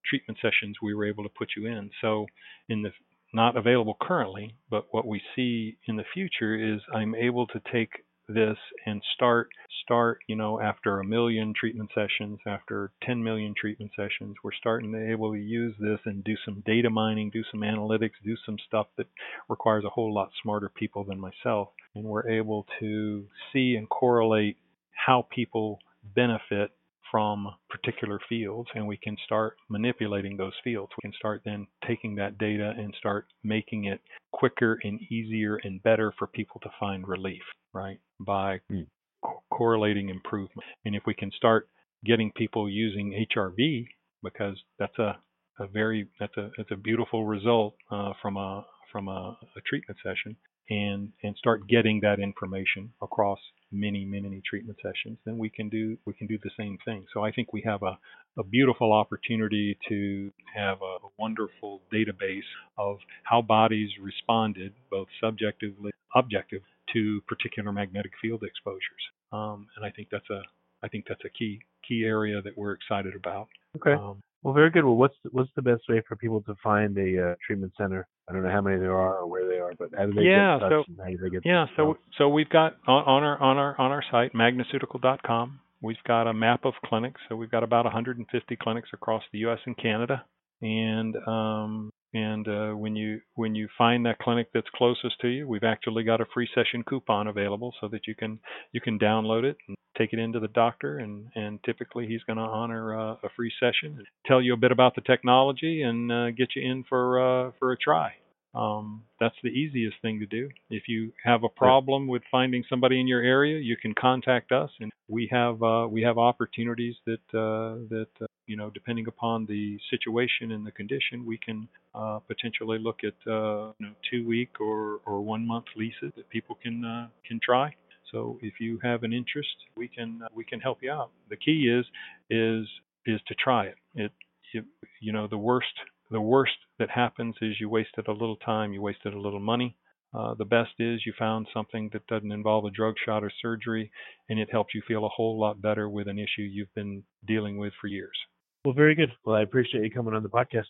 treatment 0.03 0.39
sessions 0.41 0.77
we 0.81 0.95
were 0.95 1.05
able 1.05 1.23
to 1.23 1.29
put 1.29 1.49
you 1.55 1.67
in. 1.67 1.91
So, 2.01 2.25
in 2.67 2.81
the 2.81 2.89
not 3.33 3.55
available 3.55 3.95
currently, 4.01 4.55
but 4.69 4.87
what 4.91 5.07
we 5.07 5.21
see 5.35 5.77
in 5.87 5.95
the 5.95 6.03
future 6.13 6.55
is 6.55 6.81
I'm 6.93 7.15
able 7.15 7.47
to 7.47 7.61
take 7.71 7.91
this 8.33 8.57
and 8.85 9.01
start 9.15 9.49
start 9.83 10.19
you 10.27 10.35
know 10.35 10.59
after 10.59 10.99
a 10.99 11.03
million 11.03 11.53
treatment 11.57 11.89
sessions 11.93 12.39
after 12.45 12.91
10 13.03 13.23
million 13.23 13.53
treatment 13.59 13.91
sessions 13.95 14.35
we're 14.43 14.51
starting 14.59 14.91
to 14.91 14.97
be 14.97 15.11
able 15.11 15.31
to 15.31 15.39
use 15.39 15.73
this 15.79 15.99
and 16.05 16.23
do 16.23 16.35
some 16.45 16.63
data 16.65 16.89
mining 16.89 17.29
do 17.29 17.43
some 17.51 17.61
analytics 17.61 18.11
do 18.23 18.35
some 18.45 18.57
stuff 18.67 18.87
that 18.97 19.07
requires 19.49 19.83
a 19.85 19.89
whole 19.89 20.13
lot 20.13 20.29
smarter 20.41 20.69
people 20.69 21.03
than 21.03 21.19
myself 21.19 21.69
and 21.95 22.03
we're 22.03 22.29
able 22.29 22.65
to 22.79 23.25
see 23.51 23.75
and 23.75 23.89
correlate 23.89 24.57
how 24.91 25.27
people 25.31 25.79
benefit 26.15 26.71
from 27.11 27.53
particular 27.69 28.19
fields 28.29 28.69
and 28.73 28.87
we 28.87 28.97
can 28.97 29.17
start 29.25 29.57
manipulating 29.69 30.37
those 30.37 30.53
fields. 30.63 30.91
We 30.97 31.09
can 31.09 31.17
start 31.17 31.41
then 31.43 31.67
taking 31.85 32.15
that 32.15 32.37
data 32.37 32.73
and 32.77 32.95
start 32.97 33.27
making 33.43 33.85
it 33.85 33.99
quicker 34.31 34.79
and 34.83 34.99
easier 35.11 35.57
and 35.63 35.83
better 35.83 36.13
for 36.17 36.27
people 36.27 36.61
to 36.61 36.69
find 36.79 37.05
relief, 37.05 37.41
right? 37.73 37.99
By 38.25 38.59
mm. 38.71 38.87
co- 39.23 39.43
correlating 39.49 40.09
improvement. 40.09 40.67
And 40.85 40.95
if 40.95 41.03
we 41.05 41.13
can 41.13 41.31
start 41.35 41.67
getting 42.05 42.31
people 42.31 42.69
using 42.69 43.25
HRV, 43.35 43.87
because 44.23 44.57
that's 44.79 44.97
a, 44.99 45.17
a 45.59 45.67
very 45.67 46.07
that's 46.19 46.35
a 46.37 46.49
that's 46.57 46.71
a 46.71 46.75
beautiful 46.75 47.25
result 47.25 47.75
uh, 47.91 48.13
from 48.21 48.37
a 48.37 48.65
from 48.91 49.07
a, 49.07 49.37
a 49.55 49.61
treatment 49.65 49.99
session 50.03 50.35
and 50.69 51.11
and 51.23 51.35
start 51.37 51.67
getting 51.67 51.99
that 52.01 52.19
information 52.19 52.91
across 53.01 53.39
many 53.71 54.05
many 54.05 54.41
treatment 54.47 54.77
sessions 54.81 55.17
then 55.25 55.37
we 55.37 55.49
can 55.49 55.69
do 55.69 55.97
we 56.05 56.13
can 56.13 56.27
do 56.27 56.37
the 56.43 56.49
same 56.57 56.77
thing 56.85 57.05
so 57.13 57.23
i 57.23 57.31
think 57.31 57.51
we 57.53 57.61
have 57.65 57.81
a, 57.83 57.97
a 58.37 58.43
beautiful 58.43 58.91
opportunity 58.93 59.77
to 59.87 60.31
have 60.53 60.77
a 60.81 60.97
wonderful 61.17 61.81
database 61.91 62.49
of 62.77 62.97
how 63.23 63.41
bodies 63.41 63.89
responded 64.01 64.73
both 64.89 65.07
subjectively 65.21 65.91
objective 66.15 66.61
to 66.93 67.21
particular 67.27 67.71
magnetic 67.71 68.11
field 68.21 68.43
exposures 68.43 69.03
um, 69.31 69.67
and 69.75 69.85
i 69.85 69.89
think 69.89 70.07
that's 70.11 70.29
a 70.29 70.41
i 70.83 70.87
think 70.87 71.05
that's 71.07 71.23
a 71.25 71.29
key 71.29 71.59
key 71.87 72.03
area 72.03 72.41
that 72.41 72.57
we're 72.57 72.73
excited 72.73 73.15
about 73.15 73.47
okay 73.75 73.93
um, 73.93 74.21
well, 74.43 74.53
very 74.55 74.71
good. 74.71 74.83
Well, 74.85 74.95
what's 74.95 75.15
what's 75.31 75.51
the 75.55 75.61
best 75.61 75.83
way 75.87 76.01
for 76.07 76.15
people 76.15 76.41
to 76.41 76.55
find 76.63 76.97
a 76.97 77.31
uh, 77.31 77.35
treatment 77.45 77.73
center? 77.77 78.07
I 78.27 78.33
don't 78.33 78.43
know 78.43 78.49
how 78.49 78.61
many 78.61 78.79
there 78.79 78.97
are 78.97 79.19
or 79.19 79.27
where 79.27 79.47
they 79.47 79.59
are, 79.59 79.73
but 79.77 79.89
how 79.95 80.07
do 80.07 80.13
they 80.13 80.23
yeah, 80.23 80.57
get? 80.59 80.69
So, 80.69 80.83
how 80.97 81.09
do 81.09 81.17
they 81.17 81.29
get 81.29 81.45
yeah, 81.45 81.65
so 81.75 81.97
so 82.17 82.27
we've 82.27 82.49
got 82.49 82.77
on, 82.87 83.03
on 83.03 83.23
our 83.23 83.39
on 83.39 83.57
our 83.57 83.79
on 83.79 83.91
our 83.91 84.03
site 84.09 84.33
magnaceutical.com. 84.33 85.59
We've 85.83 86.03
got 86.07 86.27
a 86.27 86.33
map 86.33 86.65
of 86.65 86.73
clinics. 86.85 87.21
So 87.27 87.35
we've 87.35 87.51
got 87.51 87.63
about 87.63 87.85
150 87.85 88.55
clinics 88.61 88.89
across 88.93 89.23
the 89.31 89.39
U.S. 89.39 89.59
and 89.65 89.77
Canada, 89.77 90.25
and 90.61 91.15
um, 91.27 91.90
and 92.13 92.47
uh, 92.47 92.71
when 92.71 92.95
you 92.95 93.21
when 93.35 93.55
you 93.55 93.67
find 93.77 94.05
that 94.05 94.19
clinic 94.19 94.49
that's 94.53 94.67
closest 94.75 95.19
to 95.21 95.27
you, 95.27 95.47
we've 95.47 95.63
actually 95.63 96.03
got 96.03 96.19
a 96.19 96.25
free 96.33 96.49
session 96.53 96.83
coupon 96.83 97.27
available 97.27 97.73
so 97.79 97.87
that 97.87 98.07
you 98.07 98.15
can 98.15 98.39
you 98.73 98.81
can 98.81 98.99
download 98.99 99.43
it 99.43 99.57
and 99.67 99.77
take 99.97 100.11
it 100.11 100.19
into 100.19 100.39
the 100.39 100.49
doctor. 100.49 100.99
And 100.99 101.27
and 101.35 101.59
typically 101.63 102.07
he's 102.07 102.23
going 102.23 102.37
to 102.37 102.43
honor 102.43 102.99
uh, 102.99 103.13
a 103.23 103.29
free 103.35 103.51
session, 103.59 104.03
tell 104.25 104.41
you 104.41 104.53
a 104.53 104.57
bit 104.57 104.71
about 104.71 104.95
the 104.95 105.01
technology, 105.01 105.83
and 105.83 106.11
uh, 106.11 106.31
get 106.31 106.49
you 106.55 106.69
in 106.69 106.83
for 106.87 107.47
uh, 107.47 107.51
for 107.59 107.71
a 107.71 107.77
try. 107.77 108.13
Um, 108.53 109.03
that's 109.19 109.35
the 109.43 109.49
easiest 109.49 109.95
thing 110.01 110.19
to 110.19 110.25
do. 110.25 110.49
If 110.69 110.83
you 110.87 111.13
have 111.23 111.43
a 111.43 111.49
problem 111.49 112.07
with 112.07 112.21
finding 112.29 112.63
somebody 112.69 112.99
in 112.99 113.07
your 113.07 113.21
area, 113.21 113.59
you 113.59 113.77
can 113.77 113.93
contact 113.93 114.51
us, 114.51 114.69
and 114.79 114.91
we 115.07 115.29
have 115.31 115.63
uh, 115.63 115.87
we 115.89 116.01
have 116.01 116.17
opportunities 116.17 116.95
that 117.05 117.23
uh, 117.33 117.87
that 117.89 118.07
uh, 118.21 118.25
you 118.47 118.57
know, 118.57 118.69
depending 118.69 119.07
upon 119.07 119.45
the 119.45 119.79
situation 119.89 120.51
and 120.51 120.65
the 120.65 120.71
condition, 120.71 121.25
we 121.25 121.37
can 121.37 121.69
uh, 121.95 122.19
potentially 122.27 122.79
look 122.79 122.99
at 123.03 123.15
uh, 123.31 123.71
you 123.79 123.87
know 123.87 123.93
two 124.09 124.27
week 124.27 124.59
or 124.59 124.99
or 125.05 125.21
one 125.21 125.47
month 125.47 125.65
leases 125.77 126.11
that 126.17 126.29
people 126.29 126.57
can 126.61 126.83
uh, 126.83 127.07
can 127.25 127.39
try. 127.41 127.73
So 128.11 128.37
if 128.41 128.55
you 128.59 128.77
have 128.83 129.03
an 129.03 129.13
interest, 129.13 129.55
we 129.77 129.87
can 129.87 130.19
uh, 130.23 130.27
we 130.35 130.43
can 130.43 130.59
help 130.59 130.79
you 130.81 130.91
out. 130.91 131.11
The 131.29 131.37
key 131.37 131.69
is 131.69 131.85
is 132.29 132.67
is 133.05 133.21
to 133.27 133.35
try 133.35 133.67
it. 133.67 133.75
It, 133.95 134.11
it 134.53 134.65
you 134.99 135.13
know 135.13 135.27
the 135.27 135.37
worst 135.37 135.73
the 136.09 136.19
worst 136.19 136.57
that 136.81 136.89
happens 136.89 137.35
is 137.41 137.59
you 137.59 137.69
wasted 137.69 138.07
a 138.07 138.11
little 138.11 138.37
time, 138.37 138.73
you 138.73 138.81
wasted 138.81 139.13
a 139.13 139.19
little 139.19 139.39
money. 139.39 139.77
Uh, 140.13 140.33
the 140.33 140.45
best 140.45 140.71
is 140.79 141.05
you 141.05 141.13
found 141.17 141.47
something 141.53 141.89
that 141.93 142.05
doesn't 142.07 142.31
involve 142.31 142.65
a 142.65 142.71
drug 142.71 142.95
shot 143.05 143.23
or 143.23 143.31
surgery, 143.41 143.89
and 144.29 144.39
it 144.39 144.49
helps 144.51 144.73
you 144.73 144.81
feel 144.87 145.05
a 145.05 145.09
whole 145.09 145.39
lot 145.39 145.61
better 145.61 145.87
with 145.87 146.07
an 146.07 146.17
issue 146.17 146.41
you've 146.41 146.73
been 146.73 147.03
dealing 147.25 147.57
with 147.57 147.71
for 147.79 147.87
years. 147.87 148.17
Well, 148.65 148.73
very 148.73 148.95
good. 148.95 149.11
Well, 149.23 149.35
I 149.35 149.43
appreciate 149.43 149.83
you 149.83 149.91
coming 149.91 150.15
on 150.15 150.23
the 150.23 150.29
podcast. 150.29 150.65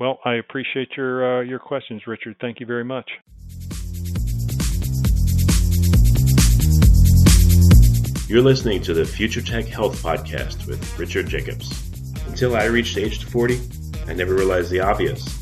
Well, 0.00 0.18
I 0.24 0.34
appreciate 0.34 0.88
your 0.96 1.40
uh, 1.40 1.42
your 1.42 1.58
questions, 1.58 2.02
Richard. 2.06 2.36
Thank 2.40 2.58
you 2.58 2.66
very 2.66 2.84
much. 2.84 3.08
You're 8.26 8.42
listening 8.42 8.80
to 8.82 8.94
the 8.94 9.04
Future 9.04 9.42
Tech 9.42 9.66
Health 9.66 10.02
Podcast 10.02 10.66
with 10.66 10.98
Richard 10.98 11.28
Jacobs. 11.28 11.90
Until 12.26 12.56
I 12.56 12.64
reached 12.64 12.96
age 12.96 13.22
40, 13.24 13.60
I 14.06 14.14
never 14.14 14.34
realized 14.34 14.70
the 14.70 14.80
obvious. 14.80 15.41